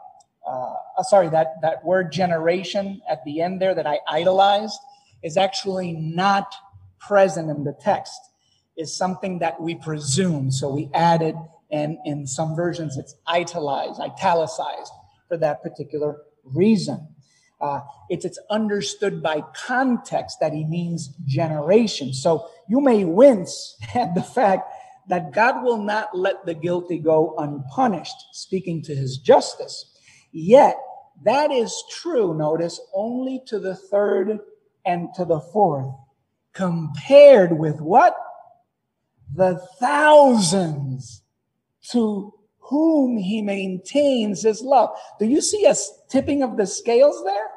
uh, 0.47 0.73
uh, 0.97 1.03
sorry, 1.03 1.29
that, 1.29 1.55
that 1.61 1.83
word 1.85 2.11
generation 2.11 3.01
at 3.09 3.23
the 3.25 3.41
end 3.41 3.61
there 3.61 3.75
that 3.75 3.87
I 3.87 3.99
idolized 4.09 4.79
is 5.23 5.37
actually 5.37 5.93
not 5.93 6.53
present 6.99 7.49
in 7.49 7.63
the 7.63 7.75
text 7.81 8.19
is 8.77 8.95
something 8.95 9.39
that 9.39 9.61
we 9.61 9.75
presume. 9.75 10.51
So 10.51 10.73
we 10.73 10.89
added, 10.93 11.35
and 11.71 11.97
in 12.05 12.25
some 12.27 12.55
versions 12.55 12.97
it's 12.97 13.15
italicized, 13.29 14.01
italicized 14.01 14.91
for 15.27 15.37
that 15.37 15.61
particular 15.61 16.17
reason. 16.43 17.12
Uh, 17.63 17.81
it's 18.09 18.25
it's 18.25 18.39
understood 18.51 19.23
by 19.23 19.43
context 19.55 20.39
that 20.41 20.53
he 20.53 20.65
means 20.65 21.09
generation. 21.25 22.13
So 22.13 22.47
you 22.69 22.81
may 22.81 23.05
wince 23.05 23.77
at 23.95 24.15
the 24.15 24.23
fact 24.23 24.69
that 25.09 25.33
God 25.33 25.63
will 25.63 25.83
not 25.83 26.17
let 26.17 26.45
the 26.45 26.55
guilty 26.55 26.99
go 26.99 27.35
unpunished, 27.39 28.15
speaking 28.33 28.83
to 28.83 28.95
his 28.95 29.17
justice. 29.19 29.97
Yet 30.33 30.77
that 31.25 31.51
is 31.51 31.83
true, 31.91 32.37
notice, 32.37 32.81
only 32.95 33.41
to 33.47 33.59
the 33.59 33.75
third 33.75 34.39
and 34.85 35.09
to 35.15 35.25
the 35.25 35.41
fourth, 35.41 35.89
compared 36.53 37.57
with 37.57 37.81
what? 37.81 38.15
the 39.35 39.65
thousands 39.79 41.23
to 41.89 42.33
whom 42.73 43.17
he 43.17 43.39
maintains 43.39 44.41
his 44.41 44.63
love. 44.63 44.97
Do 45.19 45.27
you 45.27 45.41
see 45.41 45.63
a 45.67 45.75
tipping 46.09 46.41
of 46.41 46.57
the 46.57 46.65
scales 46.65 47.23
there? 47.23 47.51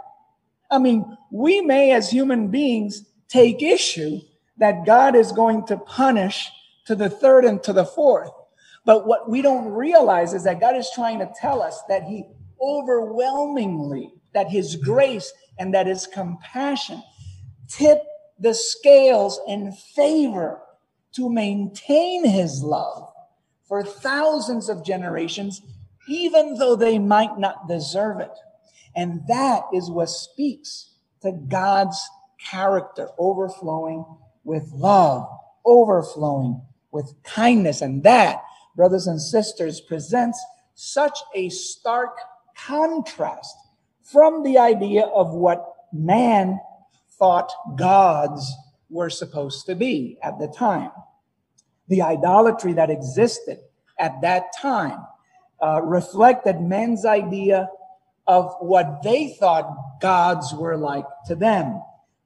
I 0.70 0.76
mean, 0.76 1.16
we 1.32 1.62
may, 1.62 1.92
as 1.92 2.10
human 2.10 2.48
beings, 2.48 3.02
take 3.26 3.62
issue 3.62 4.20
that 4.58 4.84
God 4.84 5.16
is 5.16 5.32
going 5.32 5.64
to 5.68 5.78
punish 5.78 6.50
to 6.84 6.94
the 6.94 7.08
third 7.08 7.46
and 7.46 7.62
to 7.62 7.72
the 7.72 7.86
fourth. 7.86 8.30
But 8.84 9.06
what 9.06 9.30
we 9.30 9.40
don't 9.40 9.70
realize 9.70 10.34
is 10.34 10.44
that 10.44 10.60
God 10.60 10.76
is 10.76 10.90
trying 10.94 11.18
to 11.20 11.32
tell 11.40 11.62
us 11.62 11.80
that 11.88 12.02
he 12.02 12.24
overwhelmingly, 12.60 14.12
that 14.34 14.50
his 14.50 14.76
grace 14.76 15.32
and 15.58 15.72
that 15.72 15.86
his 15.86 16.06
compassion 16.06 17.02
tip 17.68 18.02
the 18.38 18.52
scales 18.52 19.40
in 19.48 19.72
favor 19.72 20.60
to 21.12 21.30
maintain 21.30 22.26
his 22.26 22.62
love 22.62 23.14
for 23.68 23.82
thousands 23.82 24.68
of 24.68 24.84
generations, 24.84 25.62
even 26.08 26.54
though 26.54 26.76
they 26.76 26.98
might 26.98 27.38
not 27.38 27.68
deserve 27.68 28.20
it. 28.20 28.32
And 28.94 29.22
that 29.28 29.64
is 29.74 29.90
what 29.90 30.08
speaks 30.08 30.92
to 31.22 31.32
God's 31.32 32.00
character, 32.38 33.08
overflowing 33.18 34.04
with 34.44 34.70
love, 34.72 35.26
overflowing 35.64 36.62
with 36.92 37.12
kindness. 37.24 37.82
And 37.82 38.02
that, 38.04 38.42
brothers 38.76 39.06
and 39.06 39.20
sisters, 39.20 39.80
presents 39.80 40.42
such 40.74 41.18
a 41.34 41.48
stark 41.48 42.16
contrast 42.56 43.56
from 44.02 44.44
the 44.44 44.58
idea 44.58 45.02
of 45.02 45.34
what 45.34 45.64
man 45.92 46.60
thought 47.18 47.50
gods 47.76 48.50
were 48.88 49.10
supposed 49.10 49.66
to 49.66 49.74
be 49.74 50.18
at 50.22 50.38
the 50.38 50.46
time 50.46 50.90
the 51.88 52.02
idolatry 52.02 52.72
that 52.74 52.90
existed 52.90 53.58
at 53.98 54.20
that 54.22 54.44
time 54.60 54.98
uh, 55.62 55.80
reflected 55.82 56.60
men's 56.60 57.04
idea 57.04 57.68
of 58.26 58.54
what 58.60 59.02
they 59.02 59.36
thought 59.38 60.00
gods 60.00 60.52
were 60.54 60.76
like 60.76 61.04
to 61.26 61.34
them. 61.34 61.80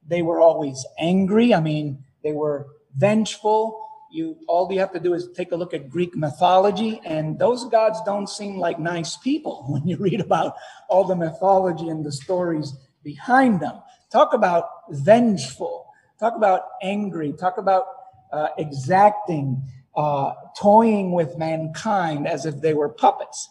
They 0.07 0.21
were 0.21 0.41
always 0.41 0.85
angry. 0.99 1.53
I 1.53 1.61
mean, 1.61 2.03
they 2.23 2.33
were 2.33 2.67
vengeful. 2.97 3.77
You 4.11 4.37
all 4.47 4.71
you 4.71 4.79
have 4.79 4.91
to 4.93 4.99
do 4.99 5.13
is 5.13 5.29
take 5.35 5.51
a 5.53 5.55
look 5.55 5.73
at 5.73 5.89
Greek 5.89 6.15
mythology, 6.15 6.99
and 7.05 7.39
those 7.39 7.65
gods 7.69 7.99
don't 8.05 8.27
seem 8.27 8.57
like 8.57 8.79
nice 8.79 9.15
people 9.15 9.65
when 9.69 9.87
you 9.87 9.97
read 9.97 10.19
about 10.19 10.55
all 10.89 11.05
the 11.05 11.15
mythology 11.15 11.87
and 11.87 12.03
the 12.03 12.11
stories 12.11 12.73
behind 13.03 13.59
them. 13.59 13.79
Talk 14.11 14.33
about 14.33 14.65
vengeful. 14.89 15.87
Talk 16.19 16.35
about 16.35 16.63
angry. 16.83 17.31
Talk 17.33 17.57
about 17.57 17.85
uh, 18.31 18.49
exacting. 18.57 19.61
uh, 19.95 20.33
toying 20.57 21.11
with 21.11 21.37
mankind 21.37 22.27
as 22.27 22.45
if 22.45 22.61
they 22.61 22.73
were 22.73 22.87
puppets. 22.87 23.49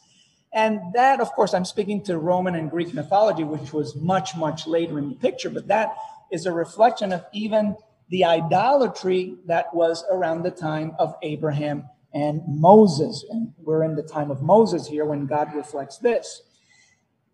And 0.52 0.80
that, 0.94 1.20
of 1.20 1.30
course, 1.32 1.54
I'm 1.54 1.64
speaking 1.64 2.02
to 2.04 2.18
Roman 2.18 2.54
and 2.54 2.70
Greek 2.70 2.94
mythology, 2.94 3.44
which 3.44 3.72
was 3.72 3.94
much, 3.94 4.36
much 4.36 4.66
later 4.66 4.98
in 4.98 5.10
the 5.10 5.14
picture, 5.16 5.50
but 5.50 5.68
that 5.68 5.94
is 6.32 6.46
a 6.46 6.52
reflection 6.52 7.12
of 7.12 7.24
even 7.32 7.76
the 8.08 8.24
idolatry 8.24 9.36
that 9.46 9.72
was 9.74 10.02
around 10.10 10.42
the 10.42 10.50
time 10.50 10.96
of 10.98 11.14
Abraham 11.22 11.84
and 12.12 12.42
Moses. 12.48 13.24
And 13.30 13.52
we're 13.58 13.84
in 13.84 13.94
the 13.94 14.02
time 14.02 14.30
of 14.30 14.42
Moses 14.42 14.88
here 14.88 15.04
when 15.04 15.26
God 15.26 15.54
reflects 15.54 15.98
this. 15.98 16.42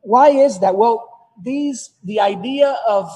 Why 0.01 0.31
is 0.31 0.59
that? 0.61 0.77
Well, 0.77 1.31
these, 1.41 1.91
the 2.05 2.21
idea 2.21 2.77
of 2.87 3.09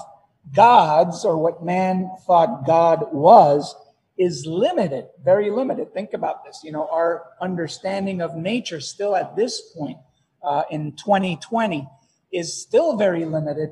gods 0.55 1.25
or 1.25 1.37
what 1.37 1.65
man 1.65 2.11
thought 2.27 2.65
God 2.67 3.13
was 3.13 3.75
is 4.21 4.45
limited, 4.45 5.07
very 5.25 5.51
limited. 5.51 5.95
Think 5.95 6.13
about 6.13 6.45
this. 6.45 6.61
You 6.63 6.73
know, 6.73 6.87
our 6.93 7.25
understanding 7.41 8.21
of 8.21 8.37
nature 8.37 8.79
still 8.79 9.17
at 9.17 9.35
this 9.35 9.73
point 9.75 9.97
uh, 10.45 10.65
in 10.71 10.93
2020 10.93 11.89
is 12.31 12.55
still 12.55 12.99
very 12.99 13.25
limited 13.25 13.71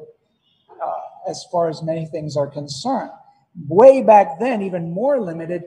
uh, 0.82 1.30
as 1.30 1.44
far 1.52 1.68
as 1.68 1.82
many 1.82 2.06
things 2.06 2.34
are 2.34 2.46
concerned. 2.46 3.10
Way 3.68 4.02
back 4.02 4.38
then, 4.40 4.62
even 4.62 4.90
more 4.90 5.20
limited, 5.20 5.64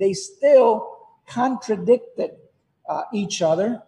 they 0.00 0.14
still 0.14 0.96
contradicted 1.28 2.30
uh, 2.88 3.02
each 3.12 3.42
other, 3.42 3.82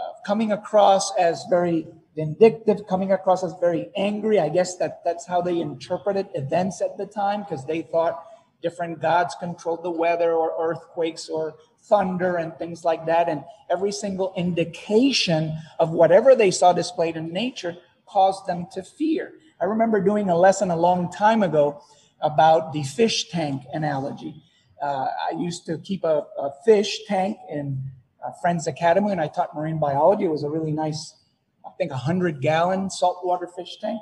uh, 0.00 0.12
coming 0.24 0.52
across 0.52 1.12
as 1.16 1.44
very 1.50 1.88
vindictive, 2.14 2.86
coming 2.86 3.10
across 3.10 3.42
as 3.42 3.52
very 3.58 3.90
angry. 3.96 4.38
I 4.38 4.48
guess 4.48 4.76
that 4.76 5.02
that's 5.04 5.26
how 5.26 5.42
they 5.42 5.58
interpreted 5.60 6.28
events 6.34 6.80
at 6.80 6.96
the 6.98 7.06
time 7.06 7.40
because 7.42 7.66
they 7.66 7.82
thought 7.82 8.22
different 8.62 9.00
gods 9.00 9.34
controlled 9.38 9.82
the 9.82 9.90
weather 9.90 10.32
or 10.32 10.54
earthquakes 10.58 11.28
or 11.28 11.54
thunder 11.82 12.36
and 12.36 12.56
things 12.56 12.84
like 12.84 13.06
that. 13.06 13.28
And 13.28 13.44
every 13.70 13.92
single 13.92 14.32
indication 14.36 15.58
of 15.78 15.90
whatever 15.90 16.34
they 16.34 16.50
saw 16.50 16.72
displayed 16.72 17.16
in 17.16 17.32
nature 17.32 17.76
caused 18.06 18.46
them 18.46 18.66
to 18.72 18.82
fear. 18.82 19.32
I 19.60 19.64
remember 19.64 20.00
doing 20.00 20.28
a 20.28 20.36
lesson 20.36 20.70
a 20.70 20.76
long 20.76 21.10
time 21.10 21.42
ago 21.42 21.82
about 22.20 22.72
the 22.72 22.82
fish 22.82 23.28
tank 23.30 23.62
analogy. 23.72 24.42
Uh, 24.80 25.06
I 25.30 25.36
used 25.38 25.66
to 25.66 25.78
keep 25.78 26.04
a, 26.04 26.26
a 26.38 26.50
fish 26.64 27.00
tank 27.06 27.38
in 27.50 27.80
a 28.24 28.32
Friends 28.40 28.66
Academy, 28.66 29.12
and 29.12 29.20
I 29.20 29.28
taught 29.28 29.54
marine 29.54 29.78
biology. 29.78 30.24
It 30.24 30.30
was 30.30 30.44
a 30.44 30.50
really 30.50 30.72
nice, 30.72 31.14
I 31.64 31.70
think, 31.78 31.90
a 31.90 31.94
100 31.94 32.40
gallon 32.40 32.90
saltwater 32.90 33.46
fish 33.46 33.78
tank. 33.80 34.00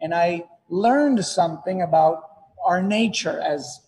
And 0.00 0.14
I 0.14 0.44
learned 0.68 1.24
something 1.24 1.82
about 1.82 2.22
our 2.64 2.82
nature 2.82 3.40
as 3.40 3.80
uh, 3.84 3.85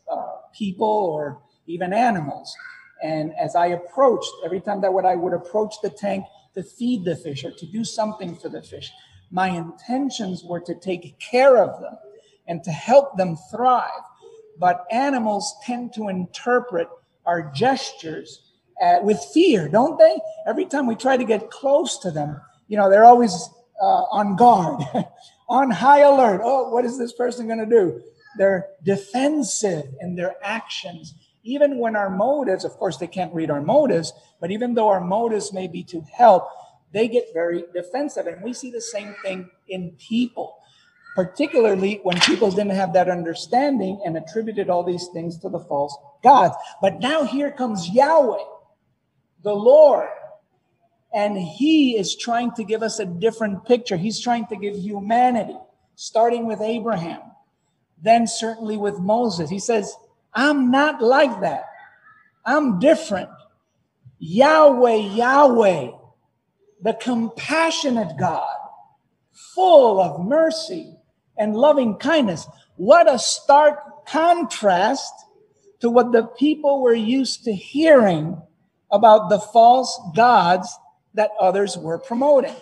people 0.59 0.87
or 0.87 1.41
even 1.67 1.93
animals. 1.93 2.55
And 3.03 3.33
as 3.39 3.55
I 3.55 3.67
approached, 3.69 4.31
every 4.45 4.61
time 4.61 4.81
that 4.81 4.91
I 5.05 5.15
would 5.15 5.33
approach 5.33 5.77
the 5.83 5.91
tank 5.91 6.25
to 6.55 6.63
feed 6.63 7.05
the 7.05 7.17
fish 7.17 7.45
or 7.45 7.53
to 7.53 7.67
do 7.67 7.85
something 7.85 8.35
for 8.35 8.49
the 8.49 8.63
fish, 8.63 8.91
my 9.31 9.49
intentions 9.49 10.43
were 10.45 10.61
to 10.61 10.75
take 10.75 11.19
care 11.19 11.59
of 11.59 11.81
them 11.81 11.97
and 12.47 12.65
to 12.65 12.71
help 12.71 13.17
them 13.17 13.37
thrive. 13.51 13.91
But 14.59 14.85
animals 14.91 15.55
tend 15.63 15.93
to 15.95 16.09
interpret 16.09 16.89
our 17.27 17.53
gestures 17.55 18.53
uh, 18.83 18.99
with 19.03 19.23
fear, 19.33 19.69
don't 19.69 19.99
they? 19.99 20.19
Every 20.47 20.65
time 20.65 20.87
we 20.87 20.97
try 20.97 21.17
to 21.17 21.25
get 21.25 21.51
close 21.51 21.99
to 21.99 22.11
them, 22.11 22.41
you 22.69 22.77
know, 22.77 22.91
they're 22.91 23.05
always 23.05 23.49
uh, 23.81 24.05
on 24.11 24.35
guard, 24.37 24.83
on 25.49 25.71
high 25.71 26.01
alert. 26.01 26.41
Oh, 26.43 26.71
what 26.71 26.85
is 26.85 26.99
this 26.99 27.13
person 27.13 27.47
going 27.47 27.59
to 27.61 27.67
do? 27.67 28.03
They're 28.39 28.69
defensive 28.83 29.85
in 30.01 30.17
their 30.17 30.37
actions. 30.43 31.15
Even 31.43 31.79
when 31.79 31.97
our 31.97 32.11
motives, 32.11 32.65
of 32.65 32.73
course, 32.73 32.97
they 32.97 33.07
can't 33.07 33.35
read 33.35 33.51
our 33.51 33.63
motives, 33.63 34.13
but 34.41 34.51
even 34.51 34.75
though 34.75 34.89
our 34.89 35.01
motives 35.01 35.53
may 35.53 35.67
be 35.67 35.83
to 35.85 36.01
help, 36.17 36.49
they 36.93 37.09
get 37.09 37.27
very 37.35 37.65
defensive. 37.75 38.27
And 38.27 38.43
we 38.43 38.53
see 38.55 38.71
the 38.71 38.81
same 38.81 39.15
thing 39.23 39.51
in 39.69 39.97
people 39.99 40.59
particularly 41.19 41.99
when 42.05 42.17
people 42.21 42.49
didn't 42.49 42.71
have 42.71 42.93
that 42.93 43.11
understanding 43.11 44.01
and 44.05 44.17
attributed 44.17 44.71
all 44.71 44.85
these 44.85 45.09
things 45.13 45.37
to 45.37 45.49
the 45.49 45.59
false 45.59 45.99
gods. 46.23 46.55
But 46.81 47.01
now 47.01 47.25
here 47.25 47.51
comes 47.51 47.89
Yahweh, 47.89 48.45
the 49.43 49.53
Lord, 49.53 50.09
and 51.13 51.37
he 51.37 51.99
is 51.99 52.15
trying 52.15 52.53
to 52.53 52.63
give 52.63 52.85
us 52.85 53.01
a 53.01 53.05
different 53.05 53.65
picture. 53.65 53.97
He's 53.97 54.21
trying 54.21 54.47
to 54.47 54.55
give 54.55 54.77
humanity, 54.77 55.57
starting 55.97 56.47
with 56.47 56.61
Abraham, 56.61 57.23
then 58.03 58.27
certainly 58.27 58.77
with 58.77 58.99
Moses. 58.99 59.51
He 59.51 59.59
says, 59.59 59.95
I'm 60.35 60.71
not 60.71 61.03
like 61.03 61.41
that. 61.41 61.65
I'm 62.45 62.79
different. 62.79 63.29
Yahweh, 64.19 65.15
Yahweh, 65.15 65.91
the 66.83 66.95
compassionate 66.95 68.17
God, 68.19 68.57
full 69.55 70.01
of 70.01 70.25
mercy 70.25 70.95
and 71.37 71.57
loving 71.57 71.97
kindness. 71.97 72.47
What 72.77 73.13
a 73.13 73.19
stark 73.19 74.07
contrast 74.07 75.13
to 75.81 75.91
what 75.91 76.13
the 76.13 76.25
people 76.25 76.83
were 76.83 76.95
used 76.95 77.45
to 77.45 77.53
hearing 77.53 78.41
about 78.91 79.29
the 79.29 79.39
false 79.39 80.01
gods 80.17 80.77
that 81.15 81.31
others 81.41 81.77
were 81.77 81.99
promoting. 81.99 82.55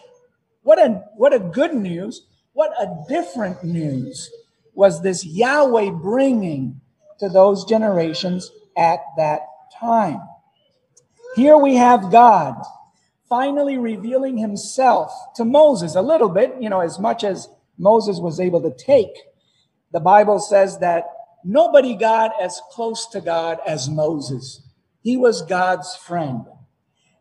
What 0.62 0.78
a, 0.78 1.04
what 1.16 1.32
a 1.32 1.38
good 1.38 1.74
news, 1.74 2.26
what 2.52 2.72
a 2.80 3.04
different 3.08 3.62
news 3.62 4.30
was 4.76 5.02
this 5.02 5.24
Yahweh 5.24 5.90
bringing 5.90 6.80
to 7.18 7.28
those 7.30 7.64
generations 7.64 8.50
at 8.76 9.00
that 9.16 9.40
time. 9.80 10.20
Here 11.34 11.56
we 11.56 11.76
have 11.76 12.12
God 12.12 12.62
finally 13.28 13.78
revealing 13.78 14.36
himself 14.36 15.10
to 15.34 15.44
Moses 15.44 15.96
a 15.96 16.02
little 16.02 16.28
bit, 16.28 16.54
you 16.60 16.68
know, 16.68 16.80
as 16.80 16.98
much 16.98 17.24
as 17.24 17.48
Moses 17.78 18.18
was 18.20 18.38
able 18.38 18.60
to 18.62 18.74
take. 18.76 19.16
The 19.92 20.00
Bible 20.00 20.38
says 20.38 20.78
that 20.78 21.04
nobody 21.42 21.96
got 21.96 22.32
as 22.40 22.60
close 22.70 23.08
to 23.08 23.20
God 23.20 23.58
as 23.66 23.88
Moses. 23.88 24.62
He 25.00 25.16
was 25.16 25.42
God's 25.42 25.96
friend. 25.96 26.44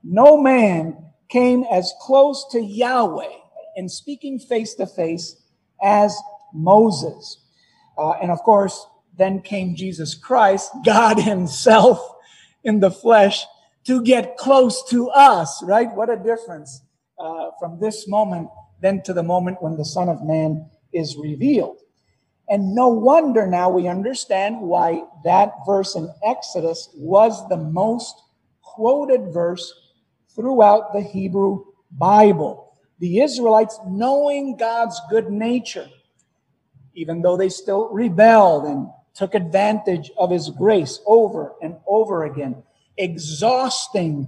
No 0.04 0.38
man 0.38 0.98
came 1.30 1.64
as 1.72 1.94
close 2.02 2.46
to 2.52 2.62
Yahweh 2.62 3.34
in 3.78 3.88
speaking 3.88 4.40
face 4.40 4.76
to 4.76 4.86
face 4.86 5.38
as 5.82 6.16
Moses. 6.54 7.45
Uh, 7.98 8.12
and 8.22 8.32
of 8.32 8.40
course, 8.40 8.88
then 9.18 9.42
came 9.42 9.76
Jesus 9.76 10.16
Christ, 10.16 10.72
God 10.86 11.20
Himself 11.20 12.00
in 12.64 12.80
the 12.80 12.92
flesh, 12.92 13.46
to 13.86 14.02
get 14.02 14.38
close 14.38 14.84
to 14.90 15.10
us, 15.10 15.64
right? 15.64 15.94
What 15.94 16.10
a 16.10 16.18
difference 16.18 16.82
uh, 17.20 17.52
from 17.60 17.80
this 17.80 18.08
moment 18.08 18.50
then 18.82 19.02
to 19.04 19.14
the 19.14 19.24
moment 19.24 19.62
when 19.62 19.78
the 19.78 19.86
Son 19.86 20.10
of 20.10 20.24
Man 20.24 20.70
is 20.94 21.16
revealed. 21.18 21.80
And 22.50 22.76
no 22.76 22.90
wonder 22.90 23.48
now 23.48 23.70
we 23.70 23.88
understand 23.88 24.62
why 24.62 25.04
that 25.24 25.52
verse 25.66 25.96
in 25.96 26.12
Exodus 26.24 26.90
was 26.96 27.48
the 27.50 27.58
most 27.58 28.22
quoted 28.62 29.34
verse 29.34 29.74
throughout 30.36 30.94
the 30.94 31.02
Hebrew 31.02 31.64
Bible. 31.92 32.78
The 33.00 33.22
Israelites, 33.22 33.80
knowing 33.88 34.58
God's 34.58 35.00
good 35.10 35.32
nature, 35.32 35.90
even 36.96 37.22
though 37.22 37.38
they 37.38 37.50
still 37.50 37.90
rebelled 37.90 38.66
and 38.66 38.90
took 39.14 39.36
advantage 39.36 40.12
of 40.18 40.32
his 40.32 40.50
grace 40.50 41.00
over 41.06 41.54
and 41.62 41.76
over 41.88 42.26
again, 42.26 42.64
exhausting 42.98 44.28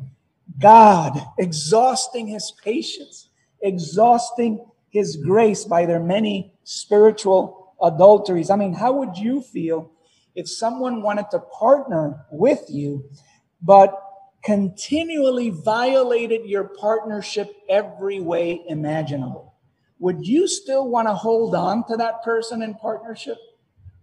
God, 0.60 1.20
exhausting 1.38 2.28
his 2.28 2.52
patience, 2.64 3.30
exhausting 3.62 4.66
his 4.90 5.18
grace 5.18 5.66
by 5.66 5.86
their 5.86 6.00
many 6.00 6.54
spiritual 6.64 7.74
adulteries. 7.82 8.50
I 8.50 8.56
mean, 8.56 8.74
how 8.74 8.94
would 8.94 9.18
you 9.18 9.42
feel 9.42 9.92
if 10.36 10.50
someone 10.50 11.02
wanted 11.02 11.30
to 11.32 11.40
partner 11.40 12.26
with 12.32 12.66
you, 12.70 13.04
but 13.62 14.02
continually 14.44 15.50
violated 15.50 16.46
your 16.46 16.64
partnership 16.64 17.54
every 17.70 18.20
way 18.20 18.64
imaginable? 18.68 19.47
Would 20.00 20.26
you 20.26 20.48
still 20.48 20.88
want 20.88 21.08
to 21.08 21.14
hold 21.14 21.56
on 21.56 21.86
to 21.88 21.98
that 21.98 22.24
person 22.24 22.62
in 22.62 22.76
partnership? 22.76 23.38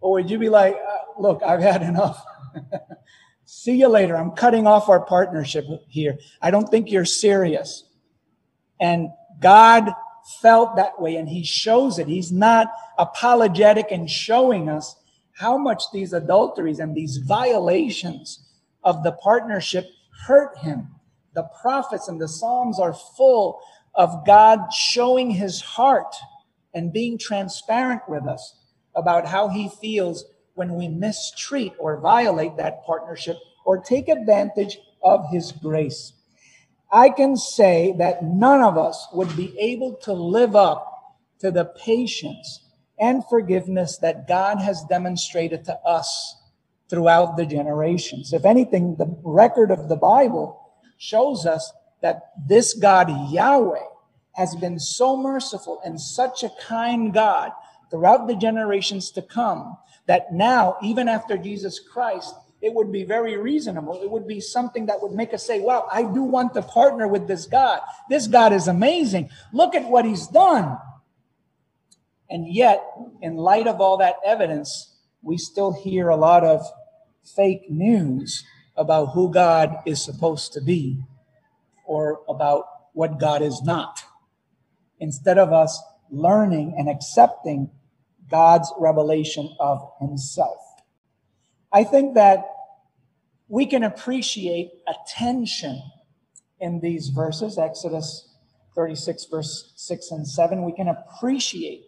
Or 0.00 0.12
would 0.12 0.30
you 0.30 0.38
be 0.38 0.48
like, 0.48 0.74
uh, 0.74 1.20
look, 1.20 1.42
I've 1.42 1.62
had 1.62 1.82
enough. 1.82 2.24
See 3.44 3.76
you 3.76 3.88
later. 3.88 4.16
I'm 4.16 4.32
cutting 4.32 4.66
off 4.66 4.88
our 4.88 5.04
partnership 5.04 5.66
here. 5.88 6.18
I 6.40 6.50
don't 6.50 6.68
think 6.68 6.90
you're 6.90 7.04
serious. 7.04 7.84
And 8.80 9.08
God 9.40 9.92
felt 10.40 10.76
that 10.76 11.00
way 11.00 11.16
and 11.16 11.28
he 11.28 11.44
shows 11.44 11.98
it. 11.98 12.06
He's 12.06 12.32
not 12.32 12.68
apologetic 12.98 13.90
in 13.90 14.06
showing 14.06 14.68
us 14.68 14.96
how 15.32 15.58
much 15.58 15.82
these 15.92 16.12
adulteries 16.12 16.78
and 16.78 16.94
these 16.94 17.18
violations 17.18 18.48
of 18.82 19.02
the 19.02 19.12
partnership 19.12 19.88
hurt 20.26 20.56
him. 20.58 20.88
The 21.34 21.48
prophets 21.60 22.08
and 22.08 22.20
the 22.20 22.28
Psalms 22.28 22.78
are 22.78 22.94
full 22.94 23.60
of 23.94 24.26
God 24.26 24.72
showing 24.72 25.30
his 25.30 25.60
heart 25.60 26.14
and 26.74 26.92
being 26.92 27.18
transparent 27.18 28.02
with 28.08 28.26
us 28.26 28.56
about 28.94 29.26
how 29.26 29.48
he 29.48 29.68
feels 29.68 30.24
when 30.54 30.74
we 30.74 30.88
mistreat 30.88 31.72
or 31.78 32.00
violate 32.00 32.56
that 32.56 32.84
partnership 32.84 33.36
or 33.64 33.78
take 33.78 34.08
advantage 34.08 34.78
of 35.02 35.28
his 35.30 35.52
grace. 35.52 36.12
I 36.92 37.10
can 37.10 37.36
say 37.36 37.94
that 37.98 38.22
none 38.22 38.62
of 38.62 38.78
us 38.78 39.08
would 39.12 39.34
be 39.36 39.58
able 39.58 39.96
to 40.02 40.12
live 40.12 40.54
up 40.54 41.16
to 41.40 41.50
the 41.50 41.64
patience 41.64 42.64
and 42.98 43.24
forgiveness 43.28 43.98
that 43.98 44.28
God 44.28 44.60
has 44.60 44.84
demonstrated 44.84 45.64
to 45.64 45.74
us 45.80 46.36
throughout 46.88 47.36
the 47.36 47.46
generations. 47.46 48.32
If 48.32 48.44
anything, 48.44 48.96
the 48.96 49.16
record 49.24 49.70
of 49.70 49.88
the 49.88 49.96
Bible 49.96 50.60
shows 50.96 51.46
us 51.46 51.72
that 52.04 52.32
this 52.46 52.74
God, 52.74 53.08
Yahweh, 53.32 53.78
has 54.32 54.54
been 54.56 54.78
so 54.78 55.16
merciful 55.16 55.80
and 55.86 55.98
such 55.98 56.42
a 56.42 56.50
kind 56.60 57.14
God 57.14 57.50
throughout 57.90 58.26
the 58.28 58.36
generations 58.36 59.10
to 59.12 59.22
come 59.22 59.78
that 60.06 60.30
now, 60.30 60.76
even 60.82 61.08
after 61.08 61.38
Jesus 61.38 61.80
Christ, 61.80 62.34
it 62.60 62.74
would 62.74 62.92
be 62.92 63.04
very 63.04 63.38
reasonable. 63.38 64.02
It 64.02 64.10
would 64.10 64.28
be 64.28 64.38
something 64.38 64.84
that 64.84 65.00
would 65.00 65.12
make 65.12 65.32
us 65.32 65.46
say, 65.46 65.60
wow, 65.60 65.88
I 65.90 66.02
do 66.02 66.22
want 66.22 66.52
to 66.54 66.62
partner 66.62 67.08
with 67.08 67.26
this 67.26 67.46
God. 67.46 67.80
This 68.10 68.26
God 68.26 68.52
is 68.52 68.68
amazing. 68.68 69.30
Look 69.54 69.74
at 69.74 69.88
what 69.88 70.04
he's 70.04 70.26
done. 70.26 70.76
And 72.28 72.46
yet, 72.52 72.84
in 73.22 73.36
light 73.36 73.66
of 73.66 73.80
all 73.80 73.96
that 73.96 74.16
evidence, 74.26 74.94
we 75.22 75.38
still 75.38 75.72
hear 75.72 76.10
a 76.10 76.16
lot 76.16 76.44
of 76.44 76.60
fake 77.34 77.70
news 77.70 78.44
about 78.76 79.12
who 79.14 79.32
God 79.32 79.78
is 79.86 80.04
supposed 80.04 80.52
to 80.52 80.60
be 80.60 81.02
or 81.84 82.20
about 82.28 82.66
what 82.92 83.18
God 83.18 83.42
is 83.42 83.62
not. 83.62 84.04
Instead 85.00 85.38
of 85.38 85.52
us 85.52 85.82
learning 86.10 86.74
and 86.78 86.88
accepting 86.88 87.70
God's 88.30 88.72
revelation 88.78 89.54
of 89.60 89.90
himself. 90.00 90.58
I 91.72 91.84
think 91.84 92.14
that 92.14 92.44
we 93.48 93.66
can 93.66 93.82
appreciate 93.82 94.70
a 94.88 94.94
tension 95.08 95.82
in 96.60 96.80
these 96.80 97.08
verses, 97.08 97.58
Exodus 97.58 98.28
36, 98.74 99.26
verse 99.26 99.72
6 99.76 100.10
and 100.10 100.26
7. 100.26 100.64
We 100.64 100.72
can 100.72 100.88
appreciate 100.88 101.84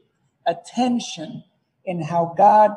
a 0.46 0.54
tension 0.54 1.44
in 1.84 2.02
how 2.02 2.34
God 2.36 2.76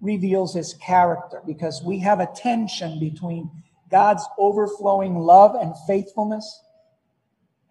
reveals 0.00 0.54
his 0.54 0.74
character 0.74 1.42
because 1.46 1.82
we 1.82 2.00
have 2.00 2.20
a 2.20 2.26
tension 2.34 3.00
between 3.00 3.50
God's 3.90 4.24
overflowing 4.38 5.16
love 5.16 5.54
and 5.54 5.74
faithfulness 5.86 6.62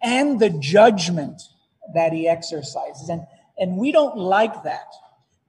and 0.02 0.38
the 0.38 0.50
judgment 0.50 1.42
that 1.94 2.12
he 2.12 2.28
exercises. 2.28 3.08
And, 3.08 3.26
and 3.58 3.76
we 3.76 3.92
don't 3.92 4.16
like 4.16 4.62
that 4.64 4.86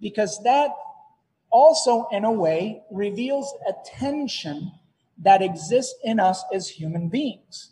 because 0.01 0.41
that 0.43 0.71
also, 1.49 2.07
in 2.11 2.25
a 2.25 2.31
way, 2.31 2.83
reveals 2.91 3.53
a 3.67 3.73
tension 3.85 4.71
that 5.19 5.41
exists 5.41 5.95
in 6.03 6.19
us 6.19 6.43
as 6.53 6.67
human 6.67 7.09
beings. 7.09 7.71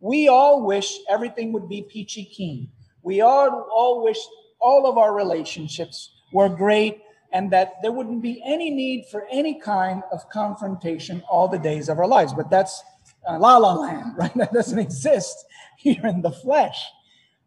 We 0.00 0.28
all 0.28 0.64
wish 0.64 0.98
everything 1.08 1.52
would 1.52 1.68
be 1.68 1.82
peachy 1.82 2.24
keen. 2.24 2.68
We 3.02 3.20
all, 3.20 3.68
all 3.74 4.02
wish 4.04 4.18
all 4.60 4.86
of 4.86 4.98
our 4.98 5.14
relationships 5.14 6.10
were 6.32 6.48
great 6.48 7.00
and 7.36 7.50
that 7.50 7.74
there 7.82 7.92
wouldn't 7.92 8.22
be 8.22 8.42
any 8.46 8.70
need 8.70 9.04
for 9.10 9.26
any 9.30 9.60
kind 9.60 10.02
of 10.10 10.26
confrontation 10.30 11.22
all 11.28 11.48
the 11.48 11.58
days 11.58 11.90
of 11.90 11.98
our 11.98 12.08
lives. 12.08 12.32
But 12.32 12.48
that's 12.48 12.82
uh, 13.28 13.38
la 13.38 13.58
la 13.58 13.74
land, 13.74 14.14
right? 14.16 14.34
That 14.36 14.54
doesn't 14.54 14.78
exist 14.78 15.44
here 15.76 16.06
in 16.06 16.22
the 16.22 16.30
flesh. 16.30 16.82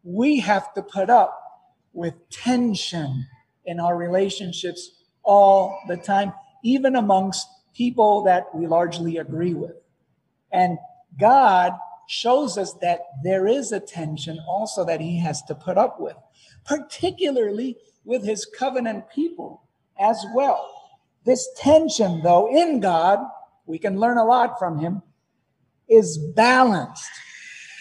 We 0.04 0.42
have 0.42 0.72
to 0.76 0.84
put 0.84 1.10
up 1.10 1.36
with 1.92 2.14
tension 2.30 3.26
in 3.66 3.80
our 3.80 3.98
relationships 3.98 4.92
all 5.24 5.76
the 5.88 5.98
time, 5.98 6.34
even 6.64 6.96
amongst 6.96 7.48
people 7.74 8.22
that 8.26 8.54
we 8.54 8.68
largely 8.68 9.18
agree 9.18 9.56
with. 9.56 9.74
And 10.52 10.78
God 11.20 11.74
shows 12.08 12.60
us 12.60 12.74
that 12.82 13.00
there 13.24 13.48
is 13.48 13.72
a 13.72 13.80
tension 13.80 14.40
also 14.48 14.86
that 14.86 15.02
he 15.02 15.18
has 15.20 15.42
to 15.44 15.56
put 15.56 15.80
up 15.80 16.00
with, 16.00 16.18
particularly 16.64 17.78
with 18.06 18.24
his 18.24 18.46
covenant 18.46 19.10
people 19.10 19.64
as 20.00 20.26
well. 20.34 20.70
This 21.26 21.48
tension, 21.58 22.22
though, 22.24 22.50
in 22.50 22.80
God, 22.80 23.20
we 23.66 23.78
can 23.78 24.00
learn 24.00 24.18
a 24.18 24.26
lot 24.26 24.58
from 24.58 24.80
him, 24.80 25.02
is 25.88 26.18
balanced. 26.36 27.10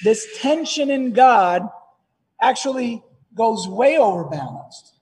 This 0.04 0.26
tension 0.38 0.90
in 0.90 1.12
God 1.12 1.62
actually 2.40 3.02
goes 3.34 3.68
way 3.68 3.96
over 3.96 4.24
balanced. 4.24 4.94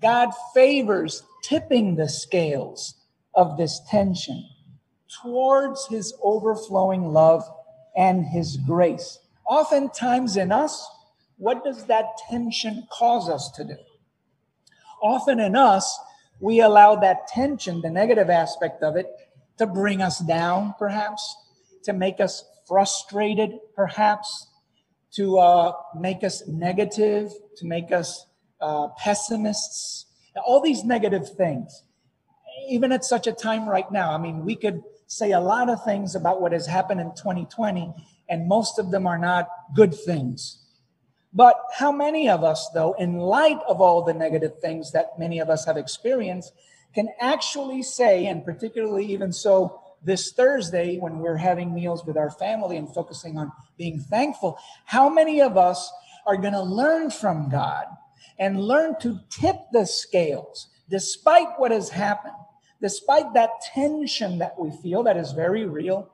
God 0.00 0.30
favors 0.54 1.22
tipping 1.42 1.96
the 1.96 2.08
scales 2.08 2.94
of 3.34 3.56
this 3.56 3.80
tension 3.88 4.44
towards 5.22 5.86
his 5.86 6.14
overflowing 6.22 7.12
love 7.12 7.42
and 7.96 8.24
his 8.24 8.56
grace. 8.56 9.18
Oftentimes 9.46 10.36
in 10.36 10.50
us, 10.50 10.88
what 11.36 11.64
does 11.64 11.86
that 11.86 12.16
tension 12.28 12.86
cause 12.90 13.28
us 13.28 13.50
to 13.52 13.64
do? 13.64 13.76
Often 15.02 15.40
in 15.40 15.56
us, 15.56 15.98
we 16.42 16.60
allow 16.60 16.96
that 16.96 17.28
tension, 17.28 17.80
the 17.80 17.90
negative 17.90 18.28
aspect 18.28 18.82
of 18.82 18.96
it, 18.96 19.06
to 19.58 19.66
bring 19.66 20.02
us 20.02 20.18
down, 20.18 20.74
perhaps, 20.76 21.36
to 21.84 21.92
make 21.92 22.20
us 22.20 22.44
frustrated, 22.66 23.52
perhaps, 23.76 24.48
to 25.12 25.38
uh, 25.38 25.72
make 25.96 26.24
us 26.24 26.42
negative, 26.48 27.30
to 27.56 27.66
make 27.66 27.92
us 27.92 28.26
uh, 28.60 28.88
pessimists, 28.98 30.06
all 30.44 30.60
these 30.60 30.82
negative 30.82 31.28
things. 31.36 31.84
Even 32.68 32.90
at 32.90 33.04
such 33.04 33.28
a 33.28 33.32
time 33.32 33.68
right 33.68 33.90
now, 33.92 34.12
I 34.12 34.18
mean, 34.18 34.44
we 34.44 34.56
could 34.56 34.82
say 35.06 35.30
a 35.30 35.40
lot 35.40 35.68
of 35.68 35.84
things 35.84 36.16
about 36.16 36.40
what 36.40 36.52
has 36.52 36.66
happened 36.66 37.00
in 37.00 37.10
2020, 37.10 37.92
and 38.28 38.48
most 38.48 38.80
of 38.80 38.90
them 38.90 39.06
are 39.06 39.18
not 39.18 39.48
good 39.76 39.94
things. 39.94 40.61
But 41.32 41.56
how 41.74 41.92
many 41.92 42.28
of 42.28 42.44
us, 42.44 42.68
though, 42.74 42.94
in 42.98 43.18
light 43.18 43.58
of 43.66 43.80
all 43.80 44.02
the 44.02 44.12
negative 44.12 44.58
things 44.58 44.92
that 44.92 45.18
many 45.18 45.38
of 45.38 45.48
us 45.48 45.64
have 45.64 45.78
experienced, 45.78 46.52
can 46.94 47.08
actually 47.20 47.82
say, 47.82 48.26
and 48.26 48.44
particularly 48.44 49.06
even 49.06 49.32
so 49.32 49.80
this 50.04 50.32
Thursday 50.32 50.98
when 50.98 51.20
we're 51.20 51.36
having 51.36 51.72
meals 51.72 52.04
with 52.04 52.16
our 52.16 52.30
family 52.30 52.76
and 52.76 52.92
focusing 52.92 53.38
on 53.38 53.50
being 53.78 53.98
thankful, 53.98 54.58
how 54.84 55.08
many 55.08 55.40
of 55.40 55.56
us 55.56 55.90
are 56.26 56.36
going 56.36 56.52
to 56.52 56.62
learn 56.62 57.10
from 57.10 57.48
God 57.48 57.86
and 58.38 58.60
learn 58.60 58.96
to 59.00 59.20
tip 59.30 59.56
the 59.72 59.86
scales 59.86 60.68
despite 60.90 61.48
what 61.56 61.70
has 61.70 61.88
happened, 61.88 62.34
despite 62.82 63.32
that 63.32 63.50
tension 63.72 64.38
that 64.38 64.58
we 64.58 64.70
feel 64.82 65.02
that 65.04 65.16
is 65.16 65.32
very 65.32 65.64
real? 65.64 66.10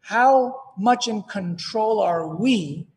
How 0.00 0.60
much 0.76 1.06
in 1.06 1.22
control 1.22 2.00
are 2.00 2.36
we 2.36 2.88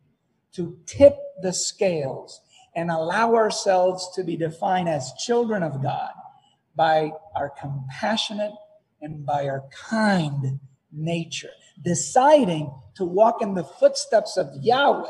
to 0.56 0.76
tip 0.86 1.16
the 1.42 1.52
scales 1.52 2.40
and 2.74 2.90
allow 2.90 3.34
ourselves 3.34 4.10
to 4.14 4.24
be 4.24 4.36
defined 4.36 4.88
as 4.88 5.12
children 5.14 5.62
of 5.62 5.82
God 5.82 6.10
by 6.74 7.12
our 7.34 7.50
compassionate 7.50 8.52
and 9.00 9.24
by 9.24 9.48
our 9.48 9.64
kind 9.70 10.60
nature, 10.92 11.50
deciding 11.82 12.72
to 12.94 13.04
walk 13.04 13.42
in 13.42 13.54
the 13.54 13.64
footsteps 13.64 14.36
of 14.36 14.48
Yahweh 14.60 15.08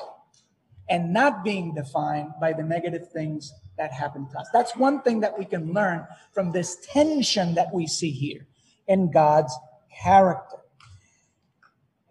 and 0.88 1.12
not 1.12 1.44
being 1.44 1.74
defined 1.74 2.30
by 2.40 2.52
the 2.52 2.62
negative 2.62 3.11
things 3.12 3.52
that 3.78 3.92
happen 3.92 4.28
to 4.30 4.38
us. 4.38 4.48
That's 4.52 4.76
one 4.76 5.02
thing 5.02 5.20
that 5.20 5.38
we 5.38 5.44
can 5.44 5.72
learn 5.72 6.06
from 6.32 6.52
this 6.52 6.76
tension 6.92 7.54
that 7.54 7.72
we 7.72 7.87
see 7.87 8.11
here 8.11 8.46
in 8.87 9.11
God's 9.11 9.56
character. 10.02 10.59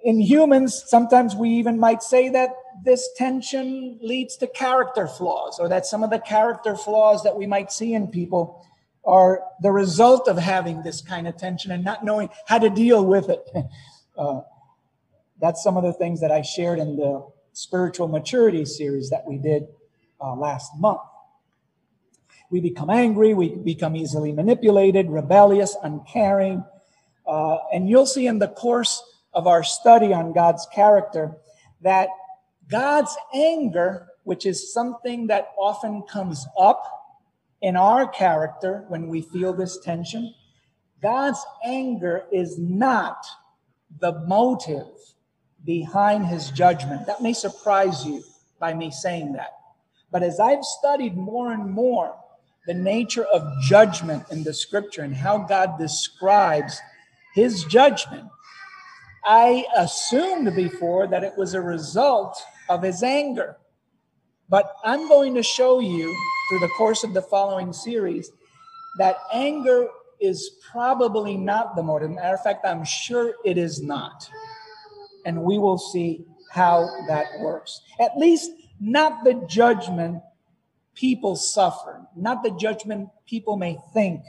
In 0.04 0.20
humans, 0.20 0.84
sometimes 0.88 1.36
we 1.36 1.50
even 1.52 1.80
might 1.80 2.04
say 2.04 2.30
that 2.30 2.50
this 2.84 3.10
tension 3.16 3.98
leads 4.02 4.38
to 4.38 4.48
character 4.48 5.08
flaws, 5.08 5.60
or 5.60 5.70
that 5.70 5.86
some 5.86 6.04
of 6.04 6.10
the 6.10 6.20
character 6.20 6.76
flaws 6.76 7.24
that 7.24 7.36
we 7.36 7.46
might 7.46 7.72
see 7.72 7.94
in 7.94 8.08
people 8.08 8.66
are 9.06 9.42
the 9.62 9.72
result 9.72 10.28
of 10.28 10.38
having 10.38 10.82
this 10.82 11.02
kind 11.02 11.28
of 11.28 11.38
tension 11.38 11.72
and 11.72 11.84
not 11.84 12.04
knowing 12.04 12.30
how 12.48 12.58
to 12.58 12.70
deal 12.70 13.06
with 13.06 13.30
it. 13.30 13.48
Uh, 14.18 14.40
that's 15.42 15.62
some 15.62 15.76
of 15.76 15.84
the 15.84 15.92
things 15.92 16.22
that 16.22 16.32
I 16.32 16.42
shared 16.42 16.80
in 16.80 16.96
the 16.96 17.28
spiritual 17.52 18.08
maturity 18.08 18.64
series 18.64 19.10
that 19.10 19.28
we 19.28 19.38
did 19.38 19.68
uh, 20.22 20.34
last 20.36 20.72
month. 20.78 21.02
We 22.50 22.62
become 22.62 22.90
angry, 22.90 23.34
we 23.34 23.50
become 23.56 23.98
easily 23.98 24.32
manipulated, 24.32 25.10
rebellious, 25.10 25.76
uncaring. 25.84 26.64
Uh, 27.28 27.58
and 27.74 27.90
you'll 27.90 28.06
see 28.06 28.26
in 28.26 28.40
the 28.40 28.48
course 28.48 29.04
of 29.34 29.48
our 29.48 29.64
study 29.64 30.14
on 30.14 30.32
God's 30.32 30.66
character 30.74 31.36
that 31.82 32.08
God's 32.70 33.16
anger, 33.34 34.08
which 34.24 34.46
is 34.46 34.74
something 34.74 35.28
that 35.28 35.50
often 35.58 36.04
comes 36.04 36.46
up 36.58 36.84
in 37.62 37.76
our 37.76 38.08
character 38.08 38.86
when 38.88 39.08
we 39.08 39.22
feel 39.22 39.54
this 39.54 39.80
tension, 39.80 40.34
God's 41.02 41.44
anger 41.64 42.26
is 42.32 42.58
not 42.58 43.26
the 44.00 44.20
motive 44.28 44.88
behind 45.64 46.26
his 46.28 46.50
judgment. 46.52 47.06
That 47.08 47.22
may 47.22 47.34
surprise 47.34 48.06
you 48.06 48.24
by 48.60 48.74
me 48.74 48.92
saying 48.92 49.34
that. 49.34 49.52
But 50.12 50.24
as 50.24 50.40
I've 50.40 50.64
studied 50.64 51.16
more 51.18 51.52
and 51.52 51.70
more 51.70 52.16
the 52.68 52.74
nature 52.74 53.26
of 53.26 53.44
judgment 53.64 54.24
in 54.32 54.44
the 54.44 54.54
scripture 54.54 55.04
and 55.04 55.16
how 55.16 55.40
God 55.40 55.78
describes 55.78 56.80
his 57.34 57.64
judgment, 57.66 58.30
I 59.24 59.66
assumed 59.76 60.56
before 60.56 61.08
that 61.08 61.24
it 61.24 61.36
was 61.38 61.54
a 61.54 61.62
result 61.62 62.42
of 62.70 62.84
his 62.84 63.04
anger. 63.04 63.58
But 64.50 64.72
I'm 64.84 65.08
going 65.08 65.34
to 65.36 65.44
show 65.44 65.80
you 65.80 66.16
through 66.50 66.60
the 66.60 66.70
course 66.70 67.04
of 67.04 67.14
the 67.14 67.22
following 67.22 67.74
series 67.74 68.32
that 68.98 69.18
anger 69.34 69.88
is 70.20 70.52
probably 70.72 71.36
not 71.36 71.76
the 71.76 71.84
motive. 71.84 72.12
Matter 72.12 72.36
of 72.36 72.44
fact, 72.44 72.66
I'm 72.66 72.86
sure 72.86 73.34
it 73.44 73.58
is 73.58 73.82
not. 73.82 74.30
And 75.26 75.44
we 75.44 75.58
will 75.58 75.78
see 75.78 76.26
how 76.52 76.88
that 77.08 77.26
works. 77.40 77.82
At 78.00 78.18
least 78.18 78.52
not 78.80 79.24
the 79.24 79.46
judgment 79.48 80.22
people 80.94 81.36
suffer, 81.36 82.06
not 82.16 82.44
the 82.44 82.52
judgment 82.52 83.10
people 83.28 83.58
may 83.58 83.78
think 83.94 84.22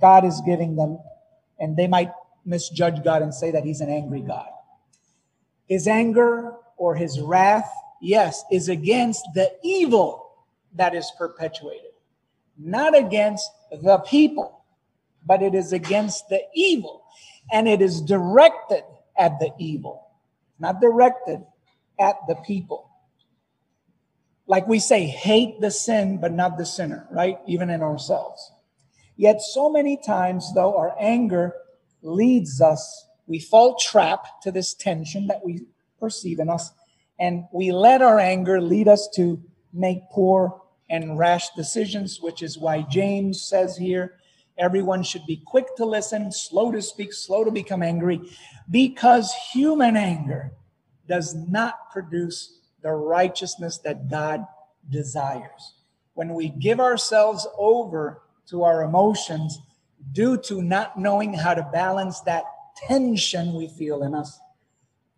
God 0.00 0.24
is 0.24 0.40
giving 0.44 0.76
them, 0.76 0.98
and 1.58 1.76
they 1.76 1.86
might 1.86 2.10
misjudge 2.44 3.04
God 3.04 3.22
and 3.22 3.34
say 3.34 3.50
that 3.50 3.64
He's 3.64 3.80
an 3.80 3.90
angry 3.90 4.22
God. 4.22 4.48
His 5.68 5.86
anger 5.86 6.54
or 6.80 6.96
His 6.96 7.20
wrath, 7.20 7.70
yes, 8.00 8.42
is 8.50 8.68
against 8.68 9.24
the 9.34 9.52
evil 9.62 10.32
that 10.74 10.94
is 10.94 11.12
perpetuated, 11.16 11.92
not 12.58 12.96
against 12.96 13.48
the 13.70 13.98
people, 13.98 14.64
but 15.26 15.42
it 15.42 15.54
is 15.54 15.72
against 15.72 16.28
the 16.28 16.40
evil, 16.54 17.04
and 17.52 17.68
it 17.68 17.82
is 17.82 18.00
directed 18.00 18.82
at 19.18 19.38
the 19.38 19.52
evil, 19.58 20.08
not 20.58 20.80
directed 20.80 21.44
at 22.00 22.16
the 22.26 22.36
people 22.46 22.90
like 24.50 24.66
we 24.66 24.80
say, 24.80 25.06
hate 25.06 25.60
the 25.60 25.70
sin, 25.70 26.18
but 26.20 26.32
not 26.32 26.58
the 26.58 26.66
sinner, 26.66 27.06
right? 27.12 27.38
Even 27.46 27.70
in 27.70 27.82
ourselves. 27.82 28.50
Yet, 29.16 29.40
so 29.40 29.70
many 29.70 29.96
times, 29.96 30.52
though, 30.56 30.76
our 30.76 30.92
anger 30.98 31.54
leads 32.02 32.60
us, 32.60 33.06
we 33.28 33.38
fall 33.38 33.76
trap 33.76 34.24
to 34.42 34.50
this 34.50 34.74
tension 34.74 35.28
that 35.28 35.44
we 35.44 35.60
perceive 36.00 36.40
in 36.40 36.48
us, 36.48 36.72
and 37.18 37.44
we 37.52 37.70
let 37.70 38.02
our 38.02 38.18
anger 38.18 38.60
lead 38.60 38.88
us 38.88 39.08
to 39.14 39.40
make 39.72 40.00
poor 40.10 40.60
and 40.88 41.18
rash 41.18 41.50
decisions, 41.50 42.20
which 42.20 42.42
is 42.42 42.58
why 42.58 42.82
James 42.82 43.42
says 43.42 43.76
here 43.76 44.16
everyone 44.58 45.02
should 45.02 45.24
be 45.26 45.42
quick 45.46 45.76
to 45.76 45.84
listen, 45.84 46.32
slow 46.32 46.72
to 46.72 46.82
speak, 46.82 47.12
slow 47.12 47.44
to 47.44 47.50
become 47.50 47.82
angry, 47.82 48.20
because 48.70 49.32
human 49.52 49.96
anger 49.96 50.52
does 51.08 51.34
not 51.34 51.90
produce 51.90 52.60
the 52.82 52.90
righteousness 52.90 53.78
that 53.78 54.08
God 54.10 54.46
desires. 54.90 55.74
When 56.14 56.34
we 56.34 56.48
give 56.48 56.80
ourselves 56.80 57.46
over 57.56 58.22
to 58.48 58.64
our 58.64 58.82
emotions 58.82 59.60
due 60.12 60.36
to 60.38 60.62
not 60.62 60.98
knowing 60.98 61.32
how 61.32 61.54
to 61.54 61.68
balance 61.72 62.20
that 62.20 62.44
tension 62.88 63.54
we 63.54 63.68
feel 63.68 64.02
in 64.02 64.14
us, 64.14 64.38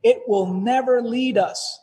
it 0.03 0.23
will 0.27 0.47
never 0.47 1.01
lead 1.01 1.39
us 1.39 1.81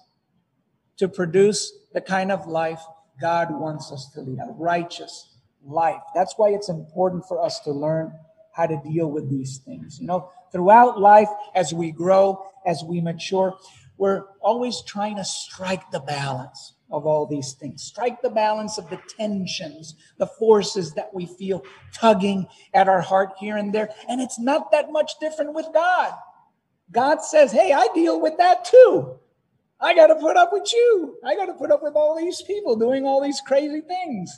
to 0.97 1.07
produce 1.07 1.71
the 1.93 2.01
kind 2.01 2.31
of 2.31 2.47
life 2.47 2.81
God 3.21 3.51
wants 3.51 3.91
us 3.91 4.09
to 4.13 4.21
lead, 4.21 4.39
a 4.39 4.51
righteous 4.53 5.35
life. 5.65 6.01
That's 6.15 6.33
why 6.37 6.49
it's 6.49 6.69
important 6.69 7.25
for 7.27 7.43
us 7.43 7.59
to 7.61 7.71
learn 7.71 8.13
how 8.53 8.65
to 8.67 8.81
deal 8.83 9.09
with 9.09 9.29
these 9.29 9.59
things. 9.65 9.99
You 9.99 10.07
know, 10.07 10.31
throughout 10.51 10.99
life, 10.99 11.29
as 11.55 11.73
we 11.73 11.91
grow, 11.91 12.45
as 12.65 12.83
we 12.83 13.01
mature, 13.01 13.57
we're 13.97 14.23
always 14.41 14.81
trying 14.81 15.17
to 15.17 15.25
strike 15.25 15.91
the 15.91 15.99
balance 15.99 16.73
of 16.91 17.05
all 17.05 17.25
these 17.25 17.53
things, 17.53 17.83
strike 17.83 18.21
the 18.21 18.29
balance 18.29 18.77
of 18.77 18.89
the 18.89 18.99
tensions, 19.17 19.95
the 20.17 20.25
forces 20.25 20.93
that 20.93 21.13
we 21.13 21.25
feel 21.25 21.63
tugging 21.93 22.47
at 22.73 22.87
our 22.87 23.01
heart 23.01 23.29
here 23.39 23.57
and 23.57 23.73
there. 23.73 23.89
And 24.07 24.19
it's 24.21 24.39
not 24.39 24.71
that 24.71 24.91
much 24.91 25.11
different 25.19 25.53
with 25.53 25.67
God. 25.73 26.13
God 26.91 27.21
says, 27.21 27.51
Hey, 27.51 27.73
I 27.73 27.87
deal 27.93 28.19
with 28.19 28.37
that 28.37 28.65
too. 28.65 29.19
I 29.81 29.93
got 29.95 30.07
to 30.07 30.15
put 30.15 30.35
up 30.35 30.49
with 30.51 30.71
you. 30.73 31.17
I 31.23 31.35
got 31.35 31.45
to 31.45 31.53
put 31.53 31.71
up 31.71 31.81
with 31.81 31.95
all 31.95 32.17
these 32.17 32.41
people 32.41 32.75
doing 32.75 33.05
all 33.05 33.23
these 33.23 33.41
crazy 33.45 33.81
things. 33.81 34.37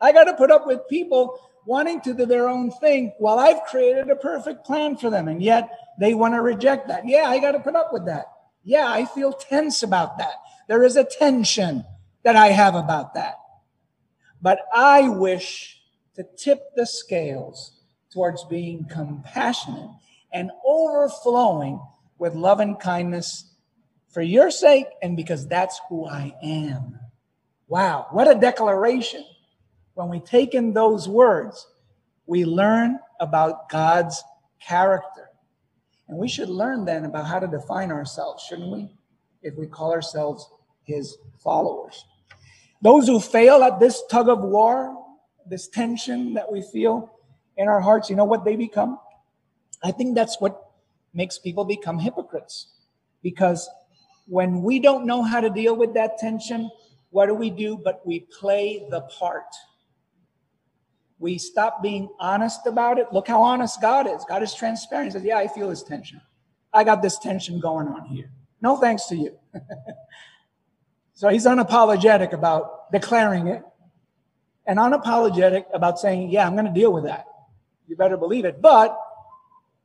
I 0.00 0.12
got 0.12 0.24
to 0.24 0.34
put 0.34 0.50
up 0.50 0.66
with 0.66 0.80
people 0.90 1.38
wanting 1.64 2.00
to 2.02 2.12
do 2.12 2.26
their 2.26 2.48
own 2.48 2.70
thing 2.70 3.12
while 3.18 3.38
I've 3.38 3.62
created 3.64 4.10
a 4.10 4.16
perfect 4.16 4.66
plan 4.66 4.96
for 4.96 5.10
them. 5.10 5.28
And 5.28 5.42
yet 5.42 5.70
they 5.98 6.12
want 6.12 6.34
to 6.34 6.42
reject 6.42 6.88
that. 6.88 7.06
Yeah, 7.06 7.24
I 7.28 7.38
got 7.38 7.52
to 7.52 7.60
put 7.60 7.76
up 7.76 7.92
with 7.92 8.06
that. 8.06 8.26
Yeah, 8.64 8.86
I 8.88 9.06
feel 9.06 9.32
tense 9.32 9.82
about 9.82 10.18
that. 10.18 10.34
There 10.68 10.82
is 10.82 10.96
a 10.96 11.04
tension 11.04 11.84
that 12.24 12.36
I 12.36 12.48
have 12.48 12.74
about 12.74 13.14
that. 13.14 13.36
But 14.40 14.58
I 14.74 15.08
wish 15.08 15.80
to 16.16 16.24
tip 16.36 16.74
the 16.76 16.86
scales 16.86 17.80
towards 18.12 18.44
being 18.44 18.84
compassionate 18.84 19.90
and 20.32 20.50
overflowing 20.66 21.80
with 22.18 22.34
love 22.34 22.60
and 22.60 22.78
kindness 22.78 23.50
for 24.12 24.22
your 24.22 24.50
sake 24.50 24.86
and 25.02 25.16
because 25.16 25.46
that's 25.46 25.80
who 25.88 26.06
I 26.06 26.34
am. 26.42 26.98
Wow, 27.68 28.06
what 28.10 28.30
a 28.30 28.38
declaration. 28.38 29.24
When 29.94 30.08
we 30.08 30.20
take 30.20 30.54
in 30.54 30.72
those 30.72 31.08
words, 31.08 31.66
we 32.26 32.44
learn 32.44 32.98
about 33.20 33.68
God's 33.68 34.22
character. 34.60 35.28
And 36.08 36.18
we 36.18 36.28
should 36.28 36.48
learn 36.48 36.84
then 36.84 37.04
about 37.04 37.26
how 37.26 37.38
to 37.38 37.46
define 37.46 37.90
ourselves, 37.90 38.44
shouldn't 38.44 38.70
we? 38.70 38.90
If 39.42 39.56
we 39.56 39.66
call 39.66 39.92
ourselves 39.92 40.48
his 40.84 41.16
followers. 41.42 42.04
Those 42.82 43.06
who 43.06 43.20
fail 43.20 43.62
at 43.62 43.80
this 43.80 44.02
tug 44.10 44.28
of 44.28 44.40
war, 44.40 44.96
this 45.46 45.68
tension 45.68 46.34
that 46.34 46.50
we 46.50 46.62
feel 46.62 47.10
in 47.56 47.68
our 47.68 47.80
hearts, 47.80 48.10
you 48.10 48.16
know 48.16 48.24
what 48.24 48.44
they 48.44 48.56
become? 48.56 48.98
I 49.82 49.90
think 49.90 50.14
that's 50.14 50.40
what 50.40 50.70
makes 51.14 51.38
people 51.38 51.64
become 51.64 51.98
hypocrites. 51.98 52.68
Because 53.22 53.68
when 54.26 54.62
we 54.62 54.80
don't 54.80 55.06
know 55.06 55.22
how 55.22 55.40
to 55.40 55.50
deal 55.50 55.76
with 55.76 55.94
that 55.94 56.18
tension, 56.18 56.70
what 57.10 57.26
do 57.26 57.34
we 57.34 57.50
do? 57.50 57.76
But 57.76 58.06
we 58.06 58.20
play 58.20 58.86
the 58.90 59.02
part 59.02 59.46
we 61.22 61.38
stop 61.38 61.80
being 61.82 62.08
honest 62.18 62.66
about 62.66 62.98
it. 62.98 63.06
Look 63.12 63.28
how 63.28 63.42
honest 63.42 63.80
God 63.80 64.08
is. 64.08 64.24
God 64.28 64.42
is 64.42 64.52
transparent. 64.54 65.06
He 65.06 65.12
says, 65.12 65.24
Yeah, 65.24 65.38
I 65.38 65.46
feel 65.46 65.68
this 65.70 65.84
tension. 65.84 66.20
I 66.74 66.82
got 66.82 67.00
this 67.00 67.18
tension 67.18 67.60
going 67.60 67.86
on 67.86 68.06
here. 68.06 68.30
No 68.60 68.76
thanks 68.76 69.06
to 69.06 69.16
you. 69.16 69.38
so 71.14 71.28
he's 71.28 71.46
unapologetic 71.46 72.32
about 72.32 72.90
declaring 72.90 73.46
it 73.46 73.62
and 74.66 74.80
unapologetic 74.80 75.64
about 75.72 76.00
saying, 76.00 76.30
Yeah, 76.30 76.44
I'm 76.44 76.54
going 76.54 76.66
to 76.66 76.72
deal 76.72 76.92
with 76.92 77.04
that. 77.04 77.24
You 77.86 77.96
better 77.96 78.16
believe 78.16 78.44
it. 78.44 78.60
But 78.60 78.98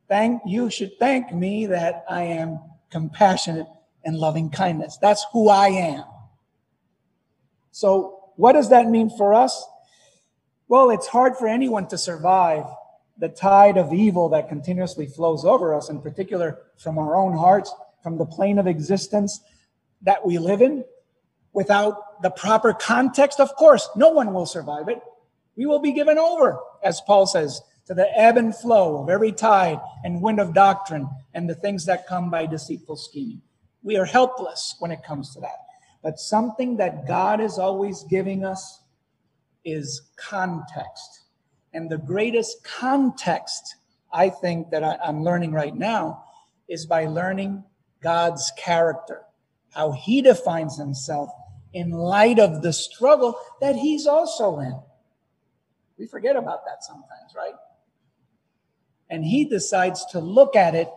thank 0.08 0.42
you 0.46 0.70
should 0.70 0.98
thank 0.98 1.32
me 1.32 1.66
that 1.66 2.04
I 2.08 2.22
am 2.22 2.60
compassionate 2.90 3.66
and 4.04 4.16
loving 4.16 4.50
kindness. 4.50 4.98
That's 5.00 5.24
who 5.32 5.48
I 5.48 5.68
am. 5.68 6.04
So, 7.70 8.30
what 8.36 8.52
does 8.52 8.70
that 8.70 8.88
mean 8.88 9.10
for 9.10 9.34
us? 9.34 9.64
Well, 10.68 10.90
it's 10.90 11.06
hard 11.06 11.36
for 11.36 11.48
anyone 11.48 11.88
to 11.88 11.98
survive 11.98 12.64
the 13.18 13.28
tide 13.28 13.76
of 13.76 13.92
evil 13.92 14.28
that 14.28 14.48
continuously 14.48 15.06
flows 15.06 15.44
over 15.44 15.74
us, 15.74 15.88
in 15.88 16.00
particular 16.00 16.58
from 16.76 16.98
our 16.98 17.16
own 17.16 17.36
hearts, 17.36 17.74
from 18.02 18.16
the 18.16 18.26
plane 18.26 18.58
of 18.58 18.66
existence 18.66 19.40
that 20.02 20.24
we 20.24 20.38
live 20.38 20.62
in, 20.62 20.84
without 21.52 22.22
the 22.22 22.30
proper 22.30 22.72
context. 22.72 23.40
Of 23.40 23.54
course, 23.56 23.88
no 23.96 24.10
one 24.10 24.32
will 24.32 24.46
survive 24.46 24.88
it. 24.88 25.00
We 25.56 25.66
will 25.66 25.80
be 25.80 25.92
given 25.92 26.18
over, 26.18 26.60
as 26.82 27.00
Paul 27.00 27.26
says, 27.26 27.60
to 27.88 27.94
the 27.94 28.06
ebb 28.16 28.36
and 28.36 28.54
flow 28.54 29.02
of 29.02 29.08
every 29.08 29.32
tide 29.32 29.80
and 30.04 30.20
wind 30.20 30.38
of 30.38 30.52
doctrine 30.52 31.08
and 31.32 31.48
the 31.48 31.54
things 31.54 31.86
that 31.86 32.06
come 32.06 32.30
by 32.30 32.44
deceitful 32.44 32.96
scheming. 32.96 33.40
We 33.82 33.96
are 33.96 34.04
helpless 34.04 34.76
when 34.78 34.90
it 34.90 35.02
comes 35.02 35.32
to 35.34 35.40
that. 35.40 35.56
But 36.02 36.20
something 36.20 36.76
that 36.76 37.08
God 37.08 37.40
is 37.40 37.58
always 37.58 38.04
giving 38.04 38.44
us 38.44 38.82
is 39.64 40.02
context. 40.16 41.22
And 41.72 41.88
the 41.88 41.96
greatest 41.96 42.62
context 42.62 43.76
I 44.12 44.28
think 44.28 44.70
that 44.70 44.84
I, 44.84 44.98
am 45.04 45.24
learning 45.24 45.52
right 45.52 45.74
now 45.74 46.24
is 46.68 46.84
by 46.84 47.06
learning 47.06 47.64
God's 48.02 48.52
character, 48.58 49.22
how 49.70 49.92
he 49.92 50.20
defines 50.20 50.76
himself 50.76 51.30
in 51.72 51.90
light 51.90 52.38
of 52.38 52.60
the 52.60 52.72
struggle 52.72 53.38
that 53.62 53.76
he's 53.76 54.06
also 54.06 54.58
in. 54.58 54.78
We 55.98 56.06
forget 56.06 56.36
about 56.36 56.66
that 56.66 56.84
sometimes, 56.84 57.34
right? 57.34 57.54
And 59.10 59.24
he 59.24 59.44
decides 59.44 60.04
to 60.06 60.20
look 60.20 60.54
at 60.56 60.74
it 60.74 60.90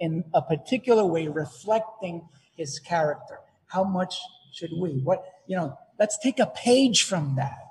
in 0.00 0.24
a 0.34 0.42
particular 0.42 1.04
way, 1.04 1.28
reflecting 1.28 2.28
his 2.56 2.78
character. 2.78 3.38
How 3.66 3.84
much 3.84 4.16
should 4.52 4.70
we? 4.76 5.00
What, 5.02 5.24
you 5.46 5.56
know, 5.56 5.78
let's 5.98 6.18
take 6.18 6.38
a 6.38 6.46
page 6.46 7.04
from 7.04 7.36
that 7.36 7.64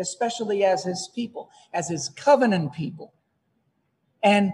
especially 0.00 0.64
as 0.64 0.84
his 0.84 1.08
people, 1.14 1.50
as 1.72 1.88
his 1.88 2.08
covenant 2.08 2.72
people, 2.72 3.12
and 4.22 4.52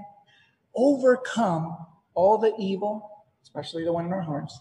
overcome 0.75 1.77
all 2.15 2.37
the 2.37 2.53
evil, 2.59 3.25
especially 3.43 3.85
the 3.85 3.93
one 3.93 4.07
in 4.07 4.13
our 4.13 4.23
hearts, 4.23 4.61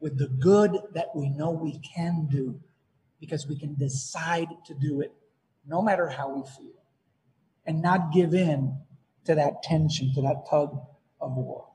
with 0.00 0.18
the 0.18 0.28
good 0.28 0.78
that 0.94 1.08
we 1.14 1.28
know 1.28 1.50
we 1.50 1.78
can 1.78 2.26
do 2.30 2.58
because 3.20 3.46
we 3.46 3.58
can 3.58 3.74
decide 3.74 4.48
to 4.66 4.74
do 4.74 5.00
it 5.00 5.12
no 5.66 5.80
matter 5.80 6.08
how 6.08 6.28
we 6.28 6.42
feel 6.42 6.82
and 7.66 7.80
not 7.80 8.12
give 8.12 8.34
in 8.34 8.76
to 9.24 9.34
that 9.34 9.62
tension, 9.62 10.12
to 10.14 10.22
that 10.22 10.44
tug 10.48 10.78
of 11.20 11.36
war. 11.36 11.68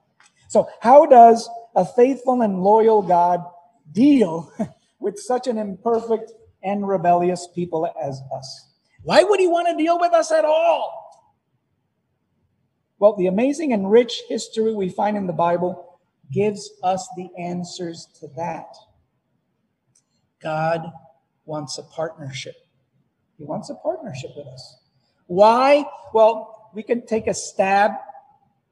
So, 0.47 0.67
how 0.81 1.05
does 1.05 1.49
a 1.75 1.85
faithful 1.85 2.41
and 2.41 2.61
loyal 2.61 3.01
God 3.01 3.43
deal 3.91 4.51
with 4.99 5.19
such 5.19 5.47
an 5.47 5.57
imperfect 5.57 6.31
and 6.63 6.87
rebellious 6.87 7.47
people 7.53 7.91
as 8.01 8.21
us? 8.35 8.69
Why 9.03 9.23
would 9.23 9.39
he 9.39 9.47
want 9.47 9.67
to 9.69 9.81
deal 9.81 9.99
with 9.99 10.13
us 10.13 10.31
at 10.31 10.45
all? 10.45 10.99
Well, 12.99 13.15
the 13.15 13.27
amazing 13.27 13.71
and 13.71 13.89
rich 13.89 14.23
history 14.27 14.73
we 14.73 14.89
find 14.89 15.15
in 15.15 15.25
the 15.25 15.33
Bible 15.33 15.99
gives 16.31 16.69
us 16.83 17.07
the 17.15 17.29
answers 17.39 18.07
to 18.19 18.27
that. 18.35 18.75
God 20.41 20.91
wants 21.45 21.77
a 21.77 21.83
partnership. 21.83 22.55
He 23.37 23.45
wants 23.45 23.69
a 23.69 23.75
partnership 23.75 24.31
with 24.35 24.47
us. 24.47 24.77
Why? 25.27 25.85
Well, 26.13 26.58
we 26.73 26.83
can 26.83 27.05
take 27.05 27.27
a 27.27 27.33
stab 27.33 27.91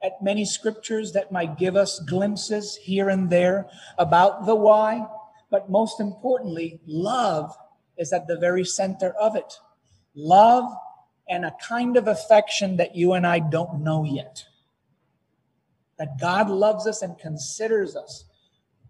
at 0.03 0.21
many 0.21 0.45
scriptures 0.45 1.13
that 1.13 1.31
might 1.31 1.57
give 1.57 1.75
us 1.75 1.99
glimpses 1.99 2.75
here 2.75 3.09
and 3.09 3.29
there 3.29 3.67
about 3.97 4.45
the 4.45 4.55
why, 4.55 5.05
but 5.49 5.69
most 5.69 5.99
importantly, 5.99 6.79
love 6.85 7.55
is 7.97 8.13
at 8.13 8.27
the 8.27 8.37
very 8.37 8.63
center 8.63 9.11
of 9.13 9.35
it. 9.35 9.55
Love 10.13 10.71
and 11.29 11.45
a 11.45 11.55
kind 11.67 11.97
of 11.97 12.07
affection 12.07 12.77
that 12.77 12.95
you 12.95 13.13
and 13.13 13.25
I 13.25 13.39
don't 13.39 13.81
know 13.81 14.03
yet. 14.03 14.45
That 15.97 16.19
God 16.19 16.49
loves 16.49 16.85
us 16.87 17.01
and 17.01 17.17
considers 17.17 17.95
us 17.95 18.25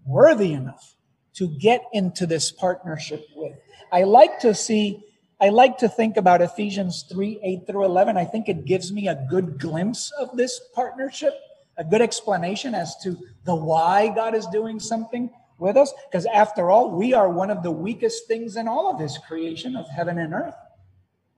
worthy 0.06 0.54
enough 0.54 0.96
to 1.36 1.48
get 1.48 1.84
into 1.94 2.26
this 2.26 2.52
partnership 2.52 3.26
with. 3.36 3.58
I 3.92 4.04
like 4.04 4.40
to 4.40 4.54
see, 4.54 5.04
I 5.40 5.50
like 5.50 5.78
to 5.80 5.90
think 5.90 6.18
about 6.18 6.42
Ephesians 6.42 7.06
3 7.12 7.40
8 7.44 7.68
through 7.68 7.86
11. 7.86 8.18
I 8.18 8.26
think 8.26 8.50
it 8.50 8.66
gives 8.66 8.92
me 8.92 9.08
a 9.08 9.28
good 9.30 9.60
glimpse 9.60 10.12
of 10.20 10.36
this 10.36 10.60
partnership, 10.74 11.34
a 11.78 11.84
good 11.84 12.02
explanation 12.02 12.74
as 12.74 12.98
to 13.04 13.16
the 13.46 13.54
why 13.54 14.08
God 14.08 14.34
is 14.34 14.48
doing 14.48 14.80
something 14.80 15.30
with 15.60 15.78
us. 15.78 15.94
Because 16.10 16.26
after 16.26 16.72
all, 16.72 16.90
we 16.90 17.14
are 17.14 17.30
one 17.30 17.52
of 17.52 17.62
the 17.62 17.70
weakest 17.70 18.28
things 18.28 18.56
in 18.56 18.68
all 18.68 18.92
of 18.92 19.00
His 19.00 19.20
creation 19.28 19.76
of 19.76 19.88
heaven 19.88 20.18
and 20.18 20.34
earth. 20.34 20.56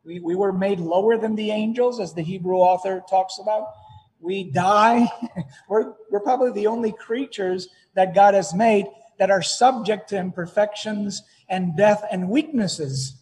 We, 0.05 0.21
we 0.21 0.33
were 0.33 0.53
made 0.53 0.79
lower 0.79 1.17
than 1.17 1.35
the 1.35 1.51
angels, 1.51 1.99
as 1.99 2.13
the 2.13 2.21
Hebrew 2.21 2.57
author 2.57 3.03
talks 3.09 3.37
about. 3.37 3.67
We 4.21 4.49
die. 4.49 5.09
we're, 5.69 5.93
we're 6.09 6.21
probably 6.21 6.53
the 6.53 6.67
only 6.67 6.93
creatures 6.93 7.67
that 7.95 8.15
God 8.15 8.33
has 8.33 8.53
made 8.53 8.85
that 9.17 9.29
are 9.29 9.41
subject 9.41 10.07
to 10.09 10.17
imperfections 10.17 11.21
and 11.49 11.75
death 11.75 12.05
and 12.09 12.29
weaknesses 12.29 13.17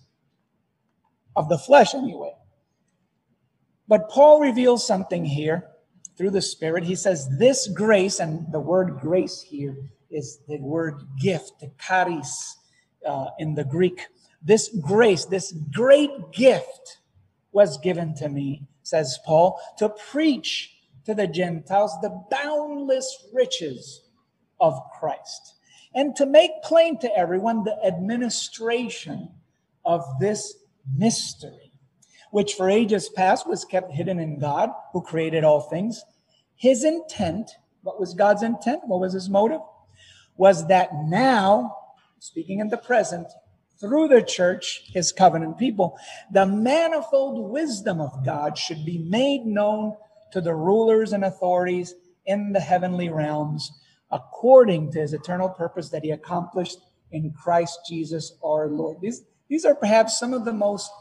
of 1.38 1.48
the 1.48 1.58
flesh, 1.58 1.96
anyway. 1.96 2.34
But 3.88 4.10
Paul 4.10 4.42
reveals 4.42 4.86
something 4.86 5.24
here 5.24 5.70
through 6.18 6.32
the 6.32 6.42
Spirit. 6.42 6.84
He 6.84 6.96
says, 6.96 7.30
This 7.38 7.68
grace, 7.68 8.20
and 8.20 8.52
the 8.52 8.60
word 8.60 9.00
grace 9.00 9.42
here 9.42 9.78
is 10.10 10.40
the 10.48 10.58
word 10.58 11.04
gift, 11.22 11.64
charis 11.80 12.58
uh, 13.06 13.28
in 13.40 13.56
the 13.56 13.64
Greek. 13.64 14.02
This 14.42 14.70
grace, 14.82 15.26
this 15.26 15.54
great 15.74 16.32
gift 16.34 16.98
was 17.52 17.78
given 17.78 18.16
to 18.16 18.30
me, 18.30 18.68
says 18.84 19.20
Paul, 19.26 19.60
to 19.78 19.90
preach 19.90 20.74
to 21.06 21.14
the 21.14 21.28
Gentiles 21.28 21.94
the 22.02 22.24
boundless 22.30 23.28
riches 23.34 24.10
of 24.60 24.80
Christ 25.00 25.54
and 25.96 26.16
to 26.16 26.26
make 26.26 26.52
plain 26.64 27.00
to 27.00 27.18
everyone 27.18 27.64
the 27.64 27.78
administration 27.86 29.30
of 29.86 30.04
this 30.20 30.57
mystery, 30.96 31.72
which 32.32 32.54
for 32.54 32.70
ages 32.70 33.10
past 33.10 33.48
was 33.48 33.66
kept 33.66 33.92
hidden 33.92 34.20
in 34.20 34.40
God 34.40 34.70
who 34.94 35.02
created 35.02 35.44
all 35.44 35.62
things. 35.62 36.04
His 36.56 36.84
intent, 36.84 37.52
what 37.82 38.00
was 38.00 38.14
God's 38.14 38.44
intent? 38.44 38.82
What 38.86 39.00
was 39.00 39.14
his 39.14 39.30
motive? 39.30 39.62
Was 40.36 40.68
that 40.68 40.90
now, 41.06 41.76
speaking 42.20 42.60
in 42.60 42.70
the 42.70 42.78
present, 42.78 43.28
through 43.80 44.08
the 44.08 44.24
church, 44.24 44.84
his 44.94 45.12
covenant 45.12 45.58
people, 45.58 45.98
the 46.32 46.46
manifold 46.46 47.52
wisdom 47.52 48.02
of 48.02 48.26
God 48.26 48.58
should 48.58 48.84
be 48.86 48.98
made 48.98 49.46
known 49.46 49.96
to 50.32 50.42
the 50.42 50.56
rulers 50.56 51.14
and 51.14 51.24
authorities 51.24 51.94
in 52.26 52.54
the 52.54 52.60
heavenly 52.60 53.10
realms 53.10 53.72
according 54.12 54.92
to 54.92 55.00
his 55.00 55.14
eternal 55.14 55.50
purpose 55.50 55.90
that 55.90 56.04
he 56.04 56.12
accomplished 56.12 56.80
in 57.12 57.32
Christ 57.32 57.80
Jesus 57.88 58.34
our 58.44 58.68
Lord. 58.68 58.98
These, 59.02 59.24
these 59.50 59.66
are 59.66 59.76
perhaps 59.76 60.20
some 60.20 60.34
of 60.34 60.46
the 60.46 60.54
most 60.54 60.92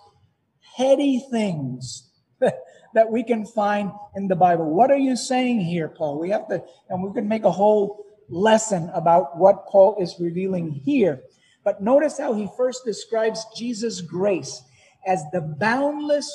heady 0.76 1.24
things 1.30 2.10
that 2.40 3.10
we 3.10 3.22
can 3.22 3.44
find 3.44 3.92
in 4.14 4.28
the 4.28 4.36
Bible. 4.36 4.70
What 4.70 4.90
are 4.90 4.96
you 4.96 5.16
saying 5.16 5.60
here, 5.60 5.88
Paul? 5.88 6.18
We 6.18 6.30
have 6.30 6.48
to, 6.48 6.62
and 6.88 7.02
we 7.02 7.12
can 7.12 7.28
make 7.28 7.44
a 7.44 7.50
whole 7.50 8.04
lesson 8.28 8.90
about 8.94 9.36
what 9.38 9.66
Paul 9.66 9.96
is 10.00 10.16
revealing 10.18 10.70
here. 10.70 11.22
But 11.64 11.82
notice 11.82 12.18
how 12.18 12.34
he 12.34 12.48
first 12.56 12.84
describes 12.84 13.44
Jesus' 13.56 14.00
grace 14.00 14.62
as 15.06 15.24
the 15.32 15.40
boundless 15.40 16.30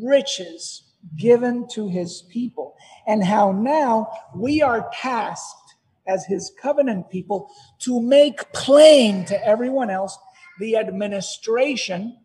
riches 0.00 0.84
given 1.16 1.66
to 1.68 1.88
his 1.88 2.22
people, 2.30 2.74
and 3.06 3.24
how 3.24 3.52
now 3.52 4.08
we 4.34 4.62
are 4.62 4.90
tasked 4.92 5.74
as 6.06 6.24
his 6.24 6.52
covenant 6.60 7.08
people 7.10 7.50
to 7.80 8.00
make 8.00 8.52
plain 8.52 9.24
to 9.26 9.46
everyone 9.46 9.90
else 9.90 10.18
the 10.58 10.76
administration 10.76 12.18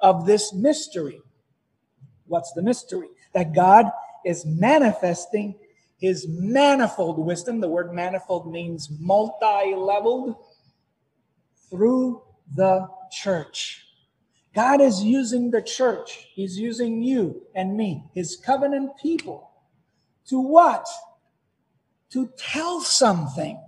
of 0.00 0.26
this 0.26 0.52
mystery. 0.52 1.20
What's 2.26 2.52
the 2.52 2.62
mystery? 2.62 3.08
That 3.34 3.54
God 3.54 3.86
is 4.24 4.44
manifesting 4.46 5.56
his 5.98 6.26
manifold 6.28 7.18
wisdom. 7.18 7.60
The 7.60 7.68
word 7.68 7.92
manifold 7.92 8.50
means 8.50 8.88
multi 8.98 9.74
leveled 9.74 10.36
through 11.70 12.22
the 12.54 12.88
church. 13.12 13.84
God 14.54 14.80
is 14.80 15.02
using 15.04 15.50
the 15.50 15.62
church, 15.62 16.26
He's 16.34 16.58
using 16.58 17.02
you 17.02 17.42
and 17.54 17.76
me, 17.76 18.04
His 18.14 18.36
covenant 18.36 18.92
people, 19.00 19.50
to 20.26 20.40
what? 20.40 20.86
to 22.10 22.28
tell 22.36 22.80
something, 22.80 23.58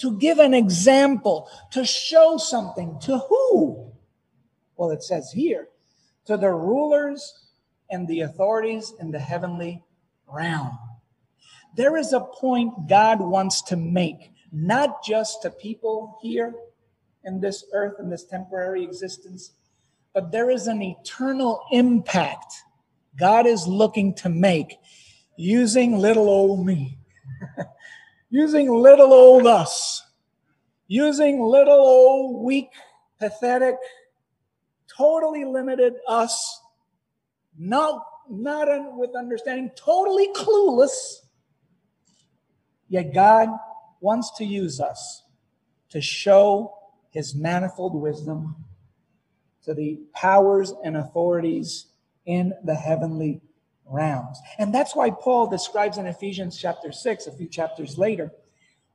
to 0.00 0.18
give 0.18 0.38
an 0.38 0.54
example, 0.54 1.48
to 1.72 1.84
show 1.84 2.36
something. 2.38 2.98
To 3.02 3.18
who? 3.18 3.92
Well, 4.76 4.90
it 4.90 5.02
says 5.02 5.30
here, 5.32 5.68
to 6.26 6.36
the 6.36 6.50
rulers 6.50 7.48
and 7.90 8.08
the 8.08 8.20
authorities 8.20 8.92
in 9.00 9.10
the 9.10 9.18
heavenly 9.18 9.82
realm. 10.26 10.78
There 11.76 11.96
is 11.96 12.12
a 12.12 12.20
point 12.20 12.88
God 12.88 13.20
wants 13.20 13.62
to 13.62 13.76
make, 13.76 14.32
not 14.52 15.04
just 15.04 15.42
to 15.42 15.50
people 15.50 16.18
here 16.22 16.54
in 17.24 17.40
this 17.40 17.64
earth, 17.72 17.94
in 18.00 18.10
this 18.10 18.24
temporary 18.24 18.82
existence, 18.82 19.52
but 20.14 20.32
there 20.32 20.50
is 20.50 20.66
an 20.66 20.82
eternal 20.82 21.62
impact 21.70 22.52
God 23.18 23.46
is 23.46 23.66
looking 23.66 24.14
to 24.14 24.28
make 24.28 24.78
using 25.36 25.98
little 25.98 26.28
old 26.28 26.64
me 26.64 26.98
using 28.30 28.72
little 28.72 29.12
old 29.12 29.46
us, 29.46 30.02
using 30.86 31.42
little 31.42 31.74
old 31.74 32.44
weak, 32.44 32.70
pathetic, 33.18 33.76
totally 34.96 35.44
limited 35.44 35.94
us, 36.08 36.62
not, 37.58 38.02
not 38.30 38.96
with 38.96 39.10
understanding, 39.16 39.70
totally 39.76 40.28
clueless. 40.32 41.16
Yet 42.88 43.12
God 43.12 43.48
wants 44.00 44.36
to 44.38 44.44
use 44.44 44.80
us 44.80 45.24
to 45.90 46.00
show 46.00 46.74
his 47.10 47.34
manifold 47.34 47.94
wisdom 47.94 48.64
to 49.64 49.74
the 49.74 50.00
powers 50.14 50.72
and 50.84 50.96
authorities 50.96 51.86
in 52.24 52.52
the 52.64 52.74
heavenly 52.74 53.40
realms. 53.90 54.38
And 54.58 54.74
that's 54.74 54.94
why 54.94 55.10
Paul 55.10 55.48
describes 55.48 55.98
in 55.98 56.06
Ephesians 56.06 56.56
chapter 56.56 56.92
6, 56.92 57.26
a 57.26 57.32
few 57.32 57.48
chapters 57.48 57.98
later, 57.98 58.32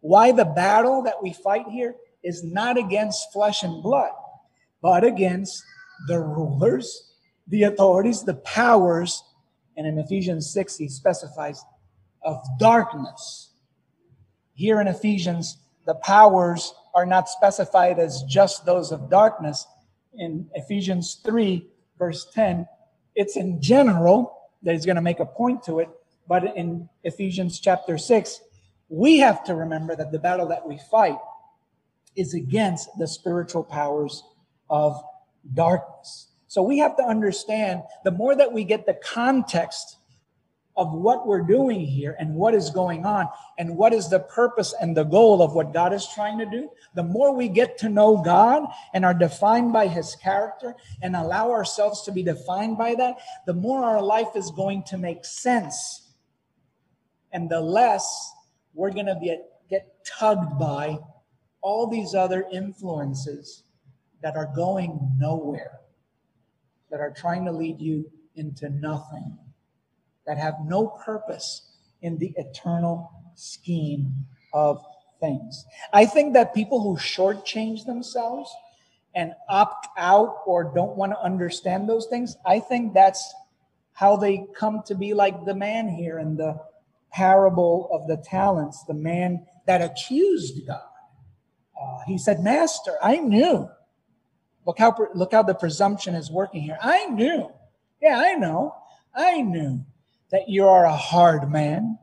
why 0.02 0.32
the 0.32 0.46
battle 0.46 1.04
that 1.04 1.22
we 1.22 1.34
fight 1.34 1.68
here 1.68 1.96
is 2.24 2.44
not 2.44 2.78
against 2.78 3.32
flesh 3.34 3.64
and 3.64 3.84
blood, 3.84 4.12
but 4.82 5.04
against 5.04 5.64
the 6.08 6.20
rulers, 6.20 7.14
the 7.48 7.64
authorities, 7.64 8.24
the 8.24 8.36
powers. 8.36 9.24
And 9.78 9.86
in 9.86 9.98
Ephesians 9.98 10.52
6, 10.52 10.78
he 10.78 10.88
specifies 10.88 11.64
of 12.24 12.42
darkness. 12.60 13.52
Here 14.54 14.80
in 14.82 14.88
Ephesians, 14.88 15.58
the 15.86 15.96
powers 15.96 16.74
are 16.94 17.06
not 17.06 17.30
specified 17.30 18.00
as 18.00 18.24
just 18.24 18.66
those 18.66 18.92
of 18.92 19.10
darkness. 19.10 19.68
In 20.18 20.50
Ephesians 20.54 21.22
3, 21.26 21.68
verse 22.00 22.28
10, 22.34 22.68
it's 23.16 23.38
in 23.38 23.62
general 23.62 24.45
that 24.66 24.74
he's 24.74 24.86
going 24.86 24.98
to 24.98 25.02
make 25.02 25.20
a 25.20 25.26
point 25.26 25.64
to 25.64 25.80
it. 25.80 25.90
But 26.28 26.58
in 26.58 26.90
Ephesians 27.04 27.60
chapter 27.60 27.98
6, 27.98 28.42
we 28.90 29.20
have 29.20 29.44
to 29.46 29.56
remember 29.56 29.96
that 29.96 30.12
the 30.12 30.20
battle 30.20 30.48
that 30.50 30.68
we 30.68 30.80
fight 30.92 31.18
is 32.16 32.34
against 32.34 32.90
the 32.98 33.08
spiritual 33.08 33.64
powers 33.64 34.24
of 34.70 35.02
darkness. 35.54 36.28
So 36.48 36.62
we 36.62 36.80
have 36.80 36.98
to 36.98 37.04
understand 37.04 37.84
the 38.04 38.12
more 38.12 38.36
that 38.36 38.52
we 38.54 38.64
get 38.64 38.86
the 38.86 38.94
context 38.94 39.98
of 40.78 40.92
what 40.92 41.26
we're 41.26 41.42
doing 41.42 41.80
here 41.86 42.16
and 42.20 42.34
what 42.34 42.54
is 42.54 42.70
going 42.70 43.06
on 43.06 43.28
and 43.58 43.78
what 43.78 43.94
is 43.94 44.10
the 44.10 44.20
purpose 44.20 44.74
and 44.82 44.96
the 44.96 45.04
goal 45.04 45.42
of 45.42 45.54
what 45.54 45.74
God 45.74 45.94
is 45.94 46.08
trying 46.14 46.38
to 46.40 46.46
do, 46.46 46.70
the 46.96 47.04
more 47.04 47.34
we 47.34 47.48
get 47.48 47.78
to 47.80 47.90
know 47.90 48.18
God 48.18 48.64
and 48.94 49.06
are 49.06 49.14
defined 49.14 49.72
by 49.72 49.88
his 49.88 50.16
character 50.16 50.76
and 51.02 51.16
allow 51.16 51.52
ourselves 51.52 52.02
to 52.04 52.12
be 52.12 52.24
defined 52.24 52.78
by 52.78 52.96
that, 52.96 53.18
the 53.46 53.54
more 53.54 53.86
our 53.86 54.02
life 54.02 54.36
is 54.36 54.52
going 54.52 54.84
to 54.84 54.98
make 54.98 55.24
sense. 55.24 56.14
And 57.32 57.50
the 57.50 57.62
less 57.62 58.34
we're 58.74 58.92
going 58.92 59.06
to 59.06 59.20
get, 59.24 59.48
get 59.70 60.06
tugged 60.06 60.60
by 60.60 60.98
all 61.62 61.88
these 61.88 62.14
other 62.14 62.46
influences 62.52 63.64
that 64.22 64.36
are 64.36 64.52
going 64.54 65.00
nowhere, 65.18 65.80
that 66.92 67.00
are 67.00 67.12
trying 67.12 67.46
to 67.46 67.52
lead 67.52 67.80
you 67.80 68.12
into 68.36 68.70
nothing 68.70 69.38
that 70.26 70.38
have 70.38 70.56
no 70.66 70.88
purpose 70.88 71.72
in 72.02 72.18
the 72.18 72.34
eternal 72.36 73.12
scheme 73.36 74.14
of 74.54 74.84
things. 75.20 75.66
I 75.94 76.06
think 76.06 76.34
that 76.34 76.54
people 76.54 76.82
who 76.82 76.98
shortchange 76.98 77.86
themselves 77.86 78.54
and 79.14 79.34
opt 79.50 79.88
out 79.98 80.42
or 80.46 80.72
don't 80.76 80.96
want 80.96 81.14
to 81.14 81.20
understand 81.20 81.88
those 81.88 82.08
things, 82.08 82.36
I 82.46 82.60
think 82.60 82.94
that's 82.94 83.34
how 83.94 84.18
they 84.18 84.46
come 84.58 84.82
to 84.88 84.96
be 84.96 85.14
like 85.14 85.46
the 85.46 85.56
man 85.56 85.88
here 85.88 86.20
in 86.20 86.36
the 86.36 86.60
parable 87.12 87.90
of 87.94 88.08
the 88.08 88.18
talents, 88.18 88.84
the 88.84 88.94
man 88.94 89.46
that 89.68 89.82
accused 89.82 90.68
God. 90.68 90.82
Uh, 91.82 92.00
he 92.06 92.18
said, 92.18 92.42
Master, 92.42 92.98
I 93.02 93.18
knew. 93.18 93.70
Look 94.66 94.80
how, 94.80 94.96
look 95.14 95.32
how 95.32 95.44
the 95.44 95.54
presumption 95.54 96.16
is 96.16 96.30
working 96.30 96.62
here. 96.62 96.78
I 96.82 97.06
knew. 97.06 97.52
Yeah, 98.02 98.20
I 98.20 98.34
know. 98.34 98.76
I 99.14 99.42
knew 99.42 99.86
that 100.32 100.50
you 100.50 100.68
are 100.68 100.86
a 100.86 100.96
hard 100.96 101.52
man, 101.52 101.98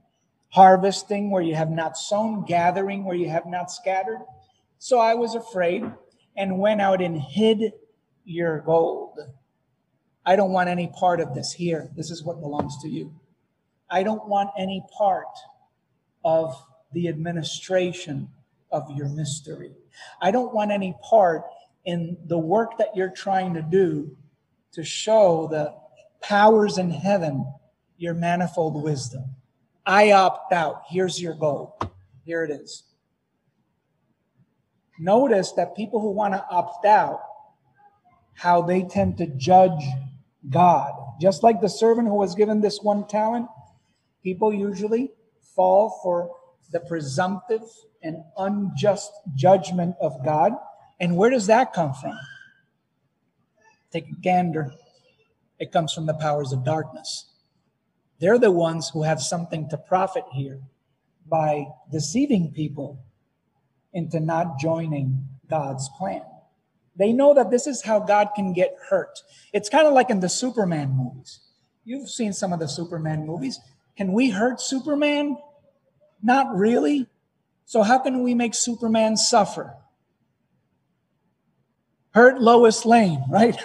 harvesting 0.50 1.30
where 1.30 1.42
you 1.42 1.54
have 1.54 1.70
not 1.70 1.96
sown, 1.96 2.44
gathering 2.44 3.04
where 3.04 3.16
you 3.16 3.28
have 3.28 3.46
not 3.46 3.70
scattered. 3.70 4.20
So 4.78 4.98
I 4.98 5.14
was 5.14 5.34
afraid 5.34 5.84
and 6.36 6.58
went 6.58 6.80
out 6.80 7.00
and 7.02 7.20
hid 7.20 7.72
your 8.24 8.60
gold. 8.60 9.18
I 10.24 10.36
don't 10.36 10.52
want 10.52 10.68
any 10.68 10.88
part 10.88 11.20
of 11.20 11.34
this 11.34 11.52
here. 11.52 11.90
This 11.96 12.10
is 12.10 12.22
what 12.22 12.40
belongs 12.40 12.76
to 12.82 12.88
you. 12.88 13.14
I 13.90 14.02
don't 14.02 14.28
want 14.28 14.50
any 14.58 14.84
part 14.96 15.26
of 16.24 16.54
the 16.92 17.08
administration 17.08 18.28
of 18.70 18.90
your 18.90 19.08
mystery. 19.08 19.72
I 20.20 20.30
don't 20.30 20.54
want 20.54 20.70
any 20.70 20.94
part 21.02 21.42
in 21.84 22.16
the 22.26 22.38
work 22.38 22.78
that 22.78 22.94
you're 22.94 23.10
trying 23.10 23.54
to 23.54 23.62
do 23.62 24.16
to 24.72 24.84
show 24.84 25.48
the 25.50 25.74
powers 26.22 26.78
in 26.78 26.90
heaven 26.90 27.44
your 28.02 28.14
manifold 28.14 28.82
wisdom. 28.82 29.24
I 29.86 30.10
opt 30.10 30.52
out. 30.52 30.82
Here's 30.88 31.22
your 31.22 31.34
goal. 31.34 31.78
Here 32.24 32.44
it 32.44 32.50
is. 32.50 32.82
Notice 34.98 35.52
that 35.52 35.76
people 35.76 36.00
who 36.00 36.10
want 36.10 36.34
to 36.34 36.44
opt 36.50 36.84
out, 36.84 37.20
how 38.34 38.62
they 38.62 38.82
tend 38.82 39.18
to 39.18 39.26
judge 39.26 39.84
God. 40.50 40.92
Just 41.20 41.44
like 41.44 41.60
the 41.60 41.68
servant 41.68 42.08
who 42.08 42.14
was 42.14 42.34
given 42.34 42.60
this 42.60 42.80
one 42.82 43.06
talent, 43.06 43.46
people 44.22 44.52
usually 44.52 45.12
fall 45.54 46.00
for 46.02 46.34
the 46.72 46.80
presumptive 46.80 47.62
and 48.02 48.16
unjust 48.36 49.12
judgment 49.36 49.94
of 50.00 50.24
God. 50.24 50.52
And 50.98 51.16
where 51.16 51.30
does 51.30 51.46
that 51.46 51.72
come 51.72 51.94
from? 51.94 52.18
Take 53.92 54.08
a 54.08 54.20
gander. 54.20 54.72
It 55.60 55.70
comes 55.70 55.92
from 55.92 56.06
the 56.06 56.14
powers 56.14 56.52
of 56.52 56.64
darkness. 56.64 57.31
They're 58.22 58.38
the 58.38 58.52
ones 58.52 58.88
who 58.88 59.02
have 59.02 59.20
something 59.20 59.68
to 59.70 59.76
profit 59.76 60.22
here 60.30 60.60
by 61.28 61.66
deceiving 61.90 62.52
people 62.52 63.04
into 63.92 64.20
not 64.20 64.60
joining 64.60 65.26
God's 65.50 65.88
plan. 65.98 66.22
They 66.94 67.12
know 67.12 67.34
that 67.34 67.50
this 67.50 67.66
is 67.66 67.82
how 67.82 67.98
God 67.98 68.28
can 68.36 68.52
get 68.52 68.76
hurt. 68.88 69.18
It's 69.52 69.68
kind 69.68 69.88
of 69.88 69.92
like 69.92 70.08
in 70.08 70.20
the 70.20 70.28
Superman 70.28 70.90
movies. 70.96 71.40
You've 71.84 72.08
seen 72.08 72.32
some 72.32 72.52
of 72.52 72.60
the 72.60 72.68
Superman 72.68 73.26
movies. 73.26 73.58
Can 73.96 74.12
we 74.12 74.30
hurt 74.30 74.60
Superman? 74.60 75.36
Not 76.22 76.54
really. 76.54 77.08
So, 77.64 77.82
how 77.82 77.98
can 77.98 78.22
we 78.22 78.34
make 78.34 78.54
Superman 78.54 79.16
suffer? 79.16 79.74
Hurt 82.10 82.40
Lois 82.40 82.86
Lane, 82.86 83.24
right? 83.28 83.56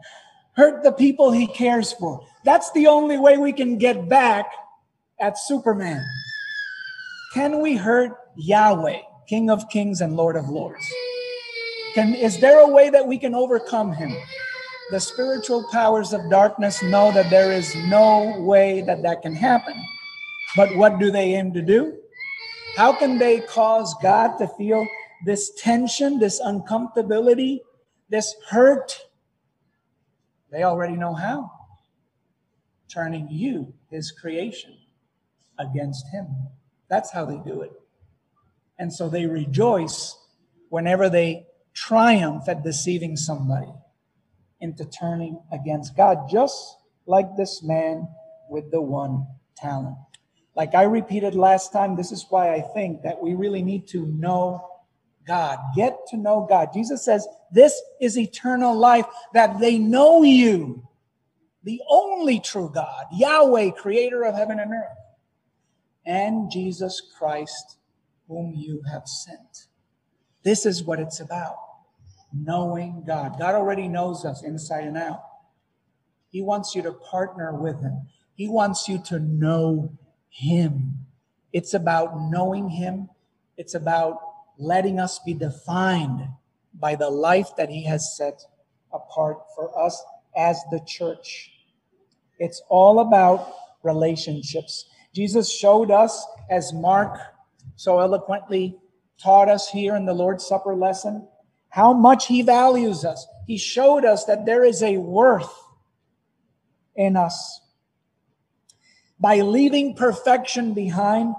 hurt 0.54 0.82
the 0.82 0.90
people 0.90 1.30
he 1.30 1.46
cares 1.46 1.92
for. 1.92 2.26
That's 2.44 2.70
the 2.72 2.86
only 2.86 3.18
way 3.18 3.38
we 3.38 3.52
can 3.52 3.78
get 3.78 4.08
back 4.08 4.46
at 5.20 5.38
Superman. 5.38 6.04
Can 7.34 7.60
we 7.62 7.76
hurt 7.76 8.12
Yahweh, 8.36 9.00
King 9.28 9.48
of 9.48 9.68
Kings 9.68 10.00
and 10.00 10.16
Lord 10.16 10.36
of 10.36 10.48
Lords? 10.48 10.84
Can, 11.94 12.14
is 12.14 12.40
there 12.40 12.60
a 12.60 12.68
way 12.68 12.90
that 12.90 13.06
we 13.06 13.18
can 13.18 13.34
overcome 13.34 13.92
him? 13.92 14.14
The 14.90 15.00
spiritual 15.00 15.66
powers 15.70 16.12
of 16.12 16.28
darkness 16.28 16.82
know 16.82 17.12
that 17.12 17.30
there 17.30 17.52
is 17.52 17.74
no 17.86 18.40
way 18.40 18.82
that 18.82 19.02
that 19.02 19.22
can 19.22 19.34
happen. 19.34 19.74
But 20.56 20.76
what 20.76 20.98
do 20.98 21.10
they 21.10 21.34
aim 21.34 21.52
to 21.54 21.62
do? 21.62 21.96
How 22.76 22.92
can 22.92 23.18
they 23.18 23.40
cause 23.40 23.94
God 24.02 24.36
to 24.38 24.48
feel 24.48 24.86
this 25.24 25.52
tension, 25.58 26.18
this 26.18 26.40
uncomfortability, 26.40 27.60
this 28.08 28.34
hurt, 28.48 29.06
they 30.50 30.64
already 30.64 30.96
know 30.96 31.14
how. 31.14 31.50
Turning 32.92 33.28
you, 33.30 33.74
his 33.90 34.10
creation, 34.10 34.76
against 35.58 36.06
him. 36.12 36.26
That's 36.88 37.10
how 37.12 37.24
they 37.24 37.38
do 37.38 37.62
it. 37.62 37.72
And 38.78 38.92
so 38.92 39.08
they 39.08 39.26
rejoice 39.26 40.16
whenever 40.68 41.08
they 41.08 41.46
triumph 41.74 42.48
at 42.48 42.62
deceiving 42.62 43.16
somebody 43.16 43.72
into 44.60 44.84
turning 44.84 45.40
against 45.52 45.96
God, 45.96 46.28
just 46.30 46.76
like 47.06 47.36
this 47.36 47.62
man 47.62 48.08
with 48.48 48.70
the 48.70 48.80
one 48.80 49.26
talent. 49.56 49.96
Like 50.54 50.74
I 50.74 50.82
repeated 50.82 51.34
last 51.34 51.72
time, 51.72 51.96
this 51.96 52.12
is 52.12 52.26
why 52.28 52.54
I 52.54 52.60
think 52.60 53.02
that 53.02 53.22
we 53.22 53.34
really 53.34 53.62
need 53.62 53.88
to 53.88 54.06
know 54.06 54.68
God. 55.26 55.58
Get 55.74 55.96
to 56.08 56.16
know 56.16 56.46
God. 56.48 56.68
Jesus 56.74 57.04
says, 57.04 57.26
This 57.50 57.80
is 58.00 58.18
eternal 58.18 58.76
life, 58.76 59.06
that 59.34 59.58
they 59.60 59.78
know 59.78 60.22
you, 60.22 60.86
the 61.64 61.80
only 61.88 62.40
true 62.40 62.70
God, 62.72 63.06
Yahweh, 63.12 63.70
creator 63.70 64.24
of 64.24 64.34
heaven 64.34 64.58
and 64.58 64.72
earth, 64.72 64.98
and 66.04 66.50
Jesus 66.50 67.00
Christ, 67.16 67.78
whom 68.28 68.52
you 68.54 68.82
have 68.90 69.06
sent. 69.06 69.66
This 70.42 70.66
is 70.66 70.82
what 70.82 70.98
it's 70.98 71.20
about 71.20 71.56
knowing 72.34 73.04
God. 73.06 73.38
God 73.38 73.54
already 73.54 73.88
knows 73.88 74.24
us 74.24 74.42
inside 74.42 74.84
and 74.84 74.96
out. 74.96 75.22
He 76.30 76.40
wants 76.40 76.74
you 76.74 76.82
to 76.82 76.92
partner 76.92 77.52
with 77.54 77.80
Him, 77.80 78.08
He 78.34 78.48
wants 78.48 78.88
you 78.88 79.00
to 79.06 79.18
know 79.18 79.96
Him. 80.30 81.06
It's 81.52 81.74
about 81.74 82.30
knowing 82.30 82.70
Him, 82.70 83.10
it's 83.56 83.74
about 83.74 84.18
letting 84.58 84.98
us 84.98 85.18
be 85.18 85.34
defined 85.34 86.28
by 86.74 86.94
the 86.94 87.10
life 87.10 87.50
that 87.56 87.68
He 87.68 87.84
has 87.84 88.16
set 88.16 88.42
apart 88.92 89.38
for 89.54 89.78
us 89.78 90.02
as 90.36 90.62
the 90.70 90.80
church. 90.86 91.50
It's 92.38 92.62
all 92.68 93.00
about 93.00 93.52
relationships. 93.82 94.86
Jesus 95.14 95.52
showed 95.52 95.90
us, 95.90 96.26
as 96.50 96.72
Mark 96.72 97.18
so 97.76 98.00
eloquently 98.00 98.78
taught 99.22 99.48
us 99.48 99.68
here 99.68 99.96
in 99.96 100.06
the 100.06 100.14
Lord's 100.14 100.46
Supper 100.46 100.74
lesson, 100.74 101.26
how 101.68 101.92
much 101.92 102.26
He 102.26 102.42
values 102.42 103.04
us. 103.04 103.26
He 103.46 103.58
showed 103.58 104.04
us 104.04 104.24
that 104.24 104.46
there 104.46 104.64
is 104.64 104.82
a 104.82 104.98
worth 104.98 105.52
in 106.96 107.16
us. 107.16 107.60
By 109.20 109.40
leaving 109.40 109.94
perfection 109.94 110.74
behind, 110.74 111.34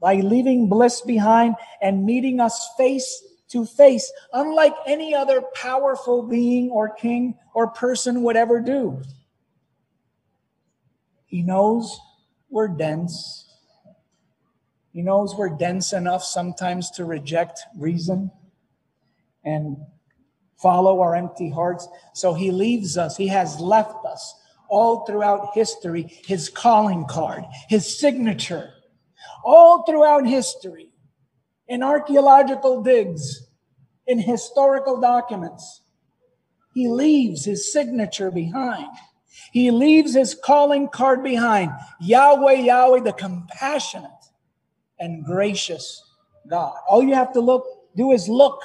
by 0.00 0.16
leaving 0.16 0.68
bliss 0.68 1.00
behind 1.00 1.54
and 1.80 2.04
meeting 2.04 2.40
us 2.40 2.68
face 2.76 3.22
to 3.52 3.64
face, 3.64 4.10
unlike 4.32 4.74
any 4.86 5.14
other 5.14 5.42
powerful 5.54 6.22
being 6.22 6.70
or 6.70 6.88
king 6.88 7.34
or 7.54 7.68
person 7.68 8.22
would 8.22 8.36
ever 8.36 8.60
do. 8.60 9.00
He 11.26 11.42
knows 11.42 11.98
we're 12.50 12.68
dense. 12.68 13.48
He 14.92 15.02
knows 15.02 15.34
we're 15.34 15.56
dense 15.56 15.92
enough 15.92 16.22
sometimes 16.22 16.90
to 16.92 17.04
reject 17.04 17.60
reason 17.76 18.30
and 19.44 19.76
follow 20.60 21.00
our 21.00 21.14
empty 21.14 21.50
hearts. 21.50 21.88
So 22.14 22.34
he 22.34 22.50
leaves 22.50 22.98
us, 22.98 23.16
he 23.16 23.28
has 23.28 23.58
left 23.58 24.04
us 24.04 24.34
all 24.68 25.04
throughout 25.04 25.54
history 25.54 26.20
his 26.26 26.48
calling 26.48 27.06
card, 27.06 27.44
his 27.68 27.98
signature 27.98 28.72
all 29.44 29.82
throughout 29.84 30.26
history, 30.26 30.91
in 31.68 31.82
archaeological 31.82 32.82
digs, 32.82 33.46
in 34.06 34.18
historical 34.18 35.00
documents. 35.00 35.82
He 36.74 36.88
leaves 36.88 37.44
his 37.44 37.72
signature 37.72 38.30
behind. 38.30 38.88
He 39.52 39.70
leaves 39.70 40.14
his 40.14 40.34
calling 40.34 40.88
card 40.88 41.22
behind 41.22 41.70
Yahweh, 42.00 42.54
Yahweh, 42.54 43.00
the 43.00 43.12
compassionate 43.12 44.10
and 44.98 45.24
gracious 45.24 46.02
God. 46.48 46.74
All 46.88 47.02
you 47.02 47.14
have 47.14 47.32
to 47.34 47.40
look, 47.40 47.66
do 47.96 48.12
is 48.12 48.28
look 48.28 48.60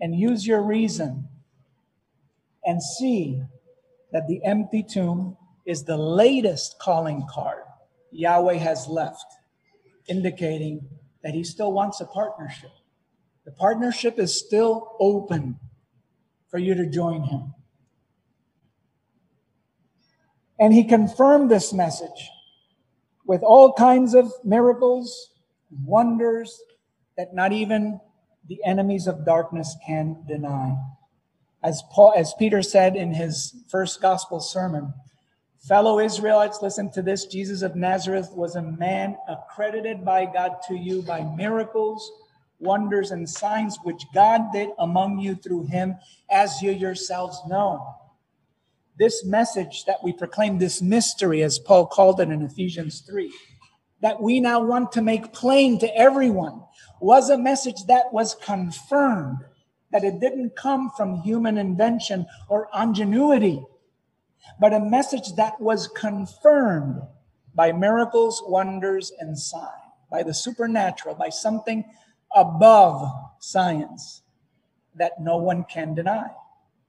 and 0.00 0.14
use 0.14 0.46
your 0.46 0.62
reason 0.62 1.28
and 2.64 2.82
see 2.82 3.42
that 4.12 4.26
the 4.26 4.42
empty 4.44 4.82
tomb 4.82 5.36
is 5.66 5.84
the 5.84 5.96
latest 5.96 6.78
calling 6.78 7.24
card 7.30 7.62
Yahweh 8.10 8.54
has 8.54 8.86
left, 8.86 9.26
indicating 10.08 10.86
that 11.24 11.34
he 11.34 11.42
still 11.42 11.72
wants 11.72 12.00
a 12.00 12.06
partnership. 12.06 12.70
The 13.46 13.50
partnership 13.50 14.18
is 14.18 14.38
still 14.38 14.94
open 15.00 15.58
for 16.48 16.58
you 16.58 16.74
to 16.74 16.86
join 16.86 17.22
him. 17.22 17.54
And 20.60 20.72
he 20.72 20.84
confirmed 20.84 21.50
this 21.50 21.72
message 21.72 22.30
with 23.26 23.42
all 23.42 23.72
kinds 23.72 24.14
of 24.14 24.32
miracles, 24.44 25.30
wonders 25.84 26.60
that 27.16 27.34
not 27.34 27.52
even 27.52 28.00
the 28.46 28.60
enemies 28.64 29.06
of 29.06 29.24
darkness 29.24 29.76
can 29.86 30.24
deny. 30.28 30.76
As 31.62 31.82
Paul, 31.90 32.12
as 32.14 32.34
Peter 32.38 32.62
said 32.62 32.94
in 32.94 33.14
his 33.14 33.64
first 33.70 34.02
gospel 34.02 34.40
sermon, 34.40 34.92
fellow 35.68 35.98
Israelites, 35.98 36.58
listen 36.60 36.90
to 36.92 37.02
this. 37.02 37.26
Jesus 37.26 37.62
of 37.62 37.74
Nazareth 37.74 38.30
was 38.32 38.54
a 38.54 38.62
man 38.62 39.16
accredited 39.28 40.04
by 40.04 40.26
God 40.26 40.56
to 40.68 40.74
you 40.74 41.02
by 41.02 41.22
miracles, 41.22 42.10
wonders, 42.58 43.10
and 43.10 43.28
signs 43.28 43.78
which 43.82 44.04
God 44.14 44.52
did 44.52 44.70
among 44.78 45.18
you 45.18 45.34
through 45.34 45.66
him, 45.66 45.96
as 46.30 46.60
you 46.60 46.70
yourselves 46.70 47.40
know. 47.48 47.96
This 48.98 49.24
message 49.24 49.84
that 49.86 50.04
we 50.04 50.12
proclaim, 50.12 50.58
this 50.58 50.82
mystery, 50.82 51.42
as 51.42 51.58
Paul 51.58 51.86
called 51.86 52.20
it 52.20 52.28
in 52.28 52.42
Ephesians 52.42 53.00
3, 53.00 53.32
that 54.02 54.20
we 54.20 54.40
now 54.40 54.62
want 54.62 54.92
to 54.92 55.02
make 55.02 55.32
plain 55.32 55.78
to 55.80 55.96
everyone, 55.96 56.62
was 57.00 57.30
a 57.30 57.38
message 57.38 57.86
that 57.88 58.12
was 58.12 58.34
confirmed, 58.34 59.38
that 59.90 60.04
it 60.04 60.20
didn't 60.20 60.56
come 60.56 60.90
from 60.96 61.22
human 61.22 61.56
invention 61.56 62.26
or 62.48 62.68
ingenuity, 62.78 63.64
but 64.60 64.72
a 64.72 64.80
message 64.80 65.34
that 65.36 65.60
was 65.60 65.88
confirmed 65.88 67.02
by 67.54 67.72
miracles, 67.72 68.42
wonders, 68.46 69.12
and 69.18 69.38
signs, 69.38 69.70
by 70.10 70.22
the 70.22 70.34
supernatural, 70.34 71.14
by 71.14 71.28
something 71.28 71.84
above 72.34 73.12
science 73.38 74.22
that 74.94 75.12
no 75.20 75.36
one 75.36 75.64
can 75.64 75.94
deny. 75.94 76.28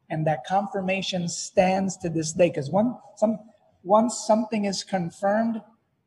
And 0.10 0.26
that 0.28 0.46
confirmation 0.46 1.28
stands 1.28 1.98
to 1.98 2.10
this 2.10 2.34
day. 2.34 2.50
Because 2.50 2.70
one, 2.70 2.98
some, 3.16 3.40
once 3.84 4.24
something 4.26 4.66
is 4.66 4.84
confirmed, 4.84 5.62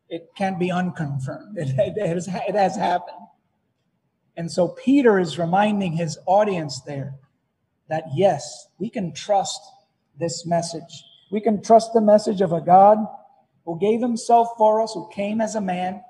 it 0.08 0.30
can't 0.36 0.58
be 0.58 0.70
unconfirmed. 0.70 1.58
It, 1.58 1.96
it, 1.96 2.06
has, 2.06 2.28
it 2.28 2.54
has 2.54 2.76
happened. 2.76 3.16
And 4.36 4.50
so 4.50 4.68
Peter 4.68 5.18
is 5.18 5.38
reminding 5.38 5.94
his 5.94 6.16
audience 6.26 6.80
there 6.82 7.14
that 7.88 8.04
yes, 8.14 8.68
we 8.78 8.88
can 8.88 9.12
trust 9.12 9.60
this 10.18 10.46
message. 10.46 11.04
We 11.30 11.40
can 11.40 11.62
trust 11.62 11.92
the 11.92 12.00
message 12.00 12.40
of 12.40 12.52
a 12.52 12.60
God 12.60 12.98
who 13.64 13.78
gave 13.78 14.00
himself 14.00 14.48
for 14.56 14.80
us, 14.80 14.94
who 14.94 15.10
came 15.12 15.40
as 15.40 15.54
a 15.54 15.60
man 15.60 16.02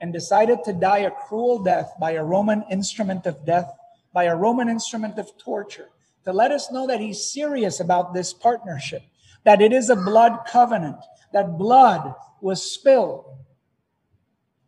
and 0.00 0.12
decided 0.12 0.64
to 0.64 0.72
die 0.72 0.98
a 0.98 1.10
cruel 1.10 1.62
death 1.62 1.92
by 2.00 2.12
a 2.12 2.24
Roman 2.24 2.64
instrument 2.70 3.26
of 3.26 3.46
death, 3.46 3.70
by 4.12 4.24
a 4.24 4.36
Roman 4.36 4.68
instrument 4.68 5.18
of 5.18 5.38
torture, 5.38 5.88
to 6.24 6.32
let 6.32 6.50
us 6.50 6.72
know 6.72 6.86
that 6.86 7.00
he's 7.00 7.32
serious 7.32 7.78
about 7.80 8.12
this 8.12 8.32
partnership, 8.32 9.02
that 9.44 9.62
it 9.62 9.72
is 9.72 9.88
a 9.88 9.96
blood 9.96 10.40
covenant, 10.48 10.98
that 11.32 11.56
blood 11.56 12.14
was 12.40 12.62
spilled 12.62 13.24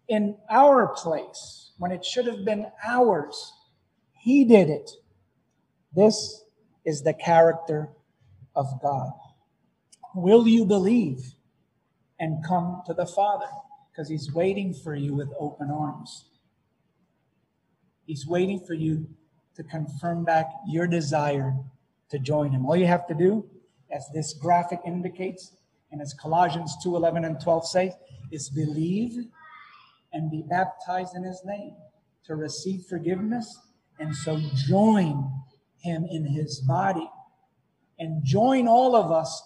in 0.09 0.37
our 0.49 0.89
place 0.89 1.73
when 1.79 1.91
it 1.91 2.05
should 2.05 2.27
have 2.27 2.45
been 2.45 2.67
ours. 2.87 3.53
He 4.13 4.45
did 4.45 4.71
it. 4.71 4.91
This 5.95 6.45
is 6.85 7.03
the 7.03 7.15
character 7.15 7.91
of 8.55 8.67
God. 8.81 9.13
Will 10.17 10.49
you 10.49 10.65
believe 10.65 11.35
and 12.19 12.43
come 12.43 12.81
to 12.87 12.95
the 12.95 13.05
Father? 13.05 13.51
Because 13.93 14.09
He's 14.09 14.33
waiting 14.33 14.73
for 14.73 14.95
you 14.95 15.15
with 15.15 15.29
open 15.39 15.71
arms. 15.71 16.31
He's 18.07 18.27
waiting 18.27 18.59
for 18.67 18.73
you 18.73 19.09
to 19.57 19.63
confirm 19.63 20.25
back 20.25 20.47
your 20.67 20.87
desire 20.87 21.55
to 22.09 22.19
join 22.19 22.53
Him. 22.53 22.65
All 22.65 22.77
you 22.77 22.87
have 22.87 23.07
to 23.09 23.15
do, 23.15 23.45
as 23.91 24.09
this 24.15 24.33
graphic 24.33 24.81
indicates, 24.87 25.53
and 25.93 26.01
as 26.01 26.15
Colossians 26.15 26.75
2 26.83 26.97
11 26.97 27.27
and 27.27 27.39
12 27.39 27.67
say, 27.67 27.93
is 28.33 28.49
believe 28.49 29.27
and 30.15 30.31
be 30.31 30.43
baptized 30.49 31.15
in 31.15 31.25
his 31.25 31.43
name 31.45 31.75
to 32.25 32.37
receive 32.37 32.87
forgiveness 32.89 33.61
and 33.99 34.17
so 34.17 34.41
join 34.67 35.31
him 35.83 36.07
in 36.11 36.25
his 36.25 36.61
body 36.61 37.09
and 37.99 38.25
join 38.25 38.67
all 38.67 38.97
of 38.97 39.13
us 39.13 39.43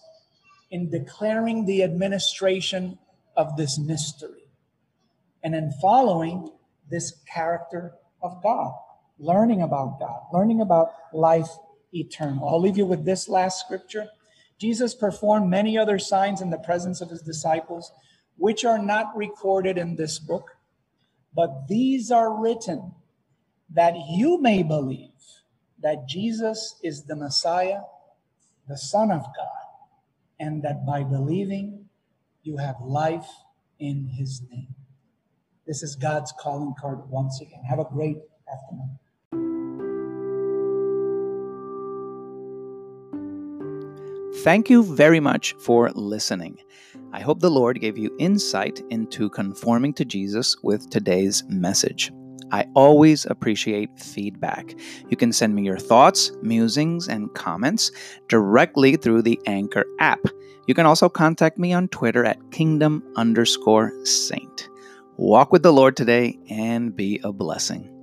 in 0.71 0.91
declaring 0.91 1.67
the 1.67 1.83
administration 1.83 2.99
of 3.37 3.57
this 3.57 3.79
mystery 3.79 4.45
and 5.43 5.55
in 5.55 5.73
following 5.81 6.51
this 6.91 7.21
character 7.33 7.93
of 8.23 8.43
God, 8.43 8.75
learning 9.19 9.63
about 9.63 9.99
God, 9.99 10.21
learning 10.33 10.61
about 10.61 10.93
life 11.13 11.49
eternal. 11.93 12.49
I'll 12.49 12.61
leave 12.61 12.77
you 12.77 12.87
with 12.87 13.05
this 13.05 13.29
last 13.29 13.61
scripture. 13.61 14.09
Jesus 14.59 14.95
performed 14.95 15.49
many 15.49 15.79
other 15.79 15.99
signs 15.99 16.41
in 16.41 16.51
the 16.51 16.59
presence 16.59 17.01
of 17.01 17.11
his 17.11 17.23
disciples, 17.23 17.93
which 18.37 18.65
are 18.65 18.79
not 18.79 19.17
recorded 19.17 19.79
in 19.79 19.97
this 19.97 20.19
book. 20.19 20.51
But 21.35 21.69
these 21.69 22.11
are 22.11 22.33
written 22.33 22.93
that 23.71 23.95
you 24.09 24.41
may 24.41 24.63
believe 24.63 25.09
that 25.83 26.09
Jesus 26.09 26.77
is 26.83 27.05
the 27.05 27.17
Messiah, 27.17 27.81
the 28.69 28.77
Son 28.77 29.11
of 29.11 29.23
God, 29.23 29.60
and 30.41 30.63
that 30.65 30.85
by 30.85 31.05
believing 31.05 31.85
you 32.43 32.57
have 32.57 32.77
life 32.81 33.29
in 33.79 34.07
his 34.07 34.43
name. 34.51 34.75
This 35.67 35.83
is 35.83 35.95
God's 35.95 36.33
calling 36.41 36.75
card 36.81 37.09
once 37.09 37.41
again. 37.41 37.63
Have 37.69 37.79
a 37.79 37.85
great 37.85 38.17
afternoon. 38.53 38.99
Thank 44.43 44.71
you 44.71 44.83
very 44.83 45.21
much 45.21 45.53
for 45.61 45.91
listening. 45.91 46.59
I 47.13 47.21
hope 47.21 47.41
the 47.41 47.51
Lord 47.51 47.81
gave 47.81 47.99
you 47.99 48.17
insight 48.19 48.81
into 48.89 49.29
conforming 49.29 49.93
to 49.95 50.05
Jesus 50.05 50.57
with 50.63 50.89
today's 50.89 51.45
message. 51.49 52.11
I 52.53 52.67
always 52.75 53.27
appreciate 53.27 53.99
feedback. 53.99 54.75
You 55.09 55.17
can 55.17 55.33
send 55.33 55.55
me 55.55 55.63
your 55.63 55.79
thoughts, 55.79 56.33
musings, 56.43 57.09
and 57.09 57.33
comments 57.35 57.91
directly 58.29 58.97
through 58.97 59.23
the 59.23 59.41
Anchor 59.47 59.85
app. 59.99 60.21
You 60.67 60.75
can 60.75 60.87
also 60.87 61.09
contact 61.09 61.59
me 61.59 61.73
on 61.73 61.89
Twitter 61.89 62.25
at 62.25 62.51
kingdom 62.51 63.03
underscore 63.17 63.93
saint. 64.05 64.69
Walk 65.17 65.53
with 65.53 65.63
the 65.63 65.73
Lord 65.73 65.97
today 65.97 66.39
and 66.49 66.95
be 66.95 67.21
a 67.25 67.33
blessing. 67.33 68.00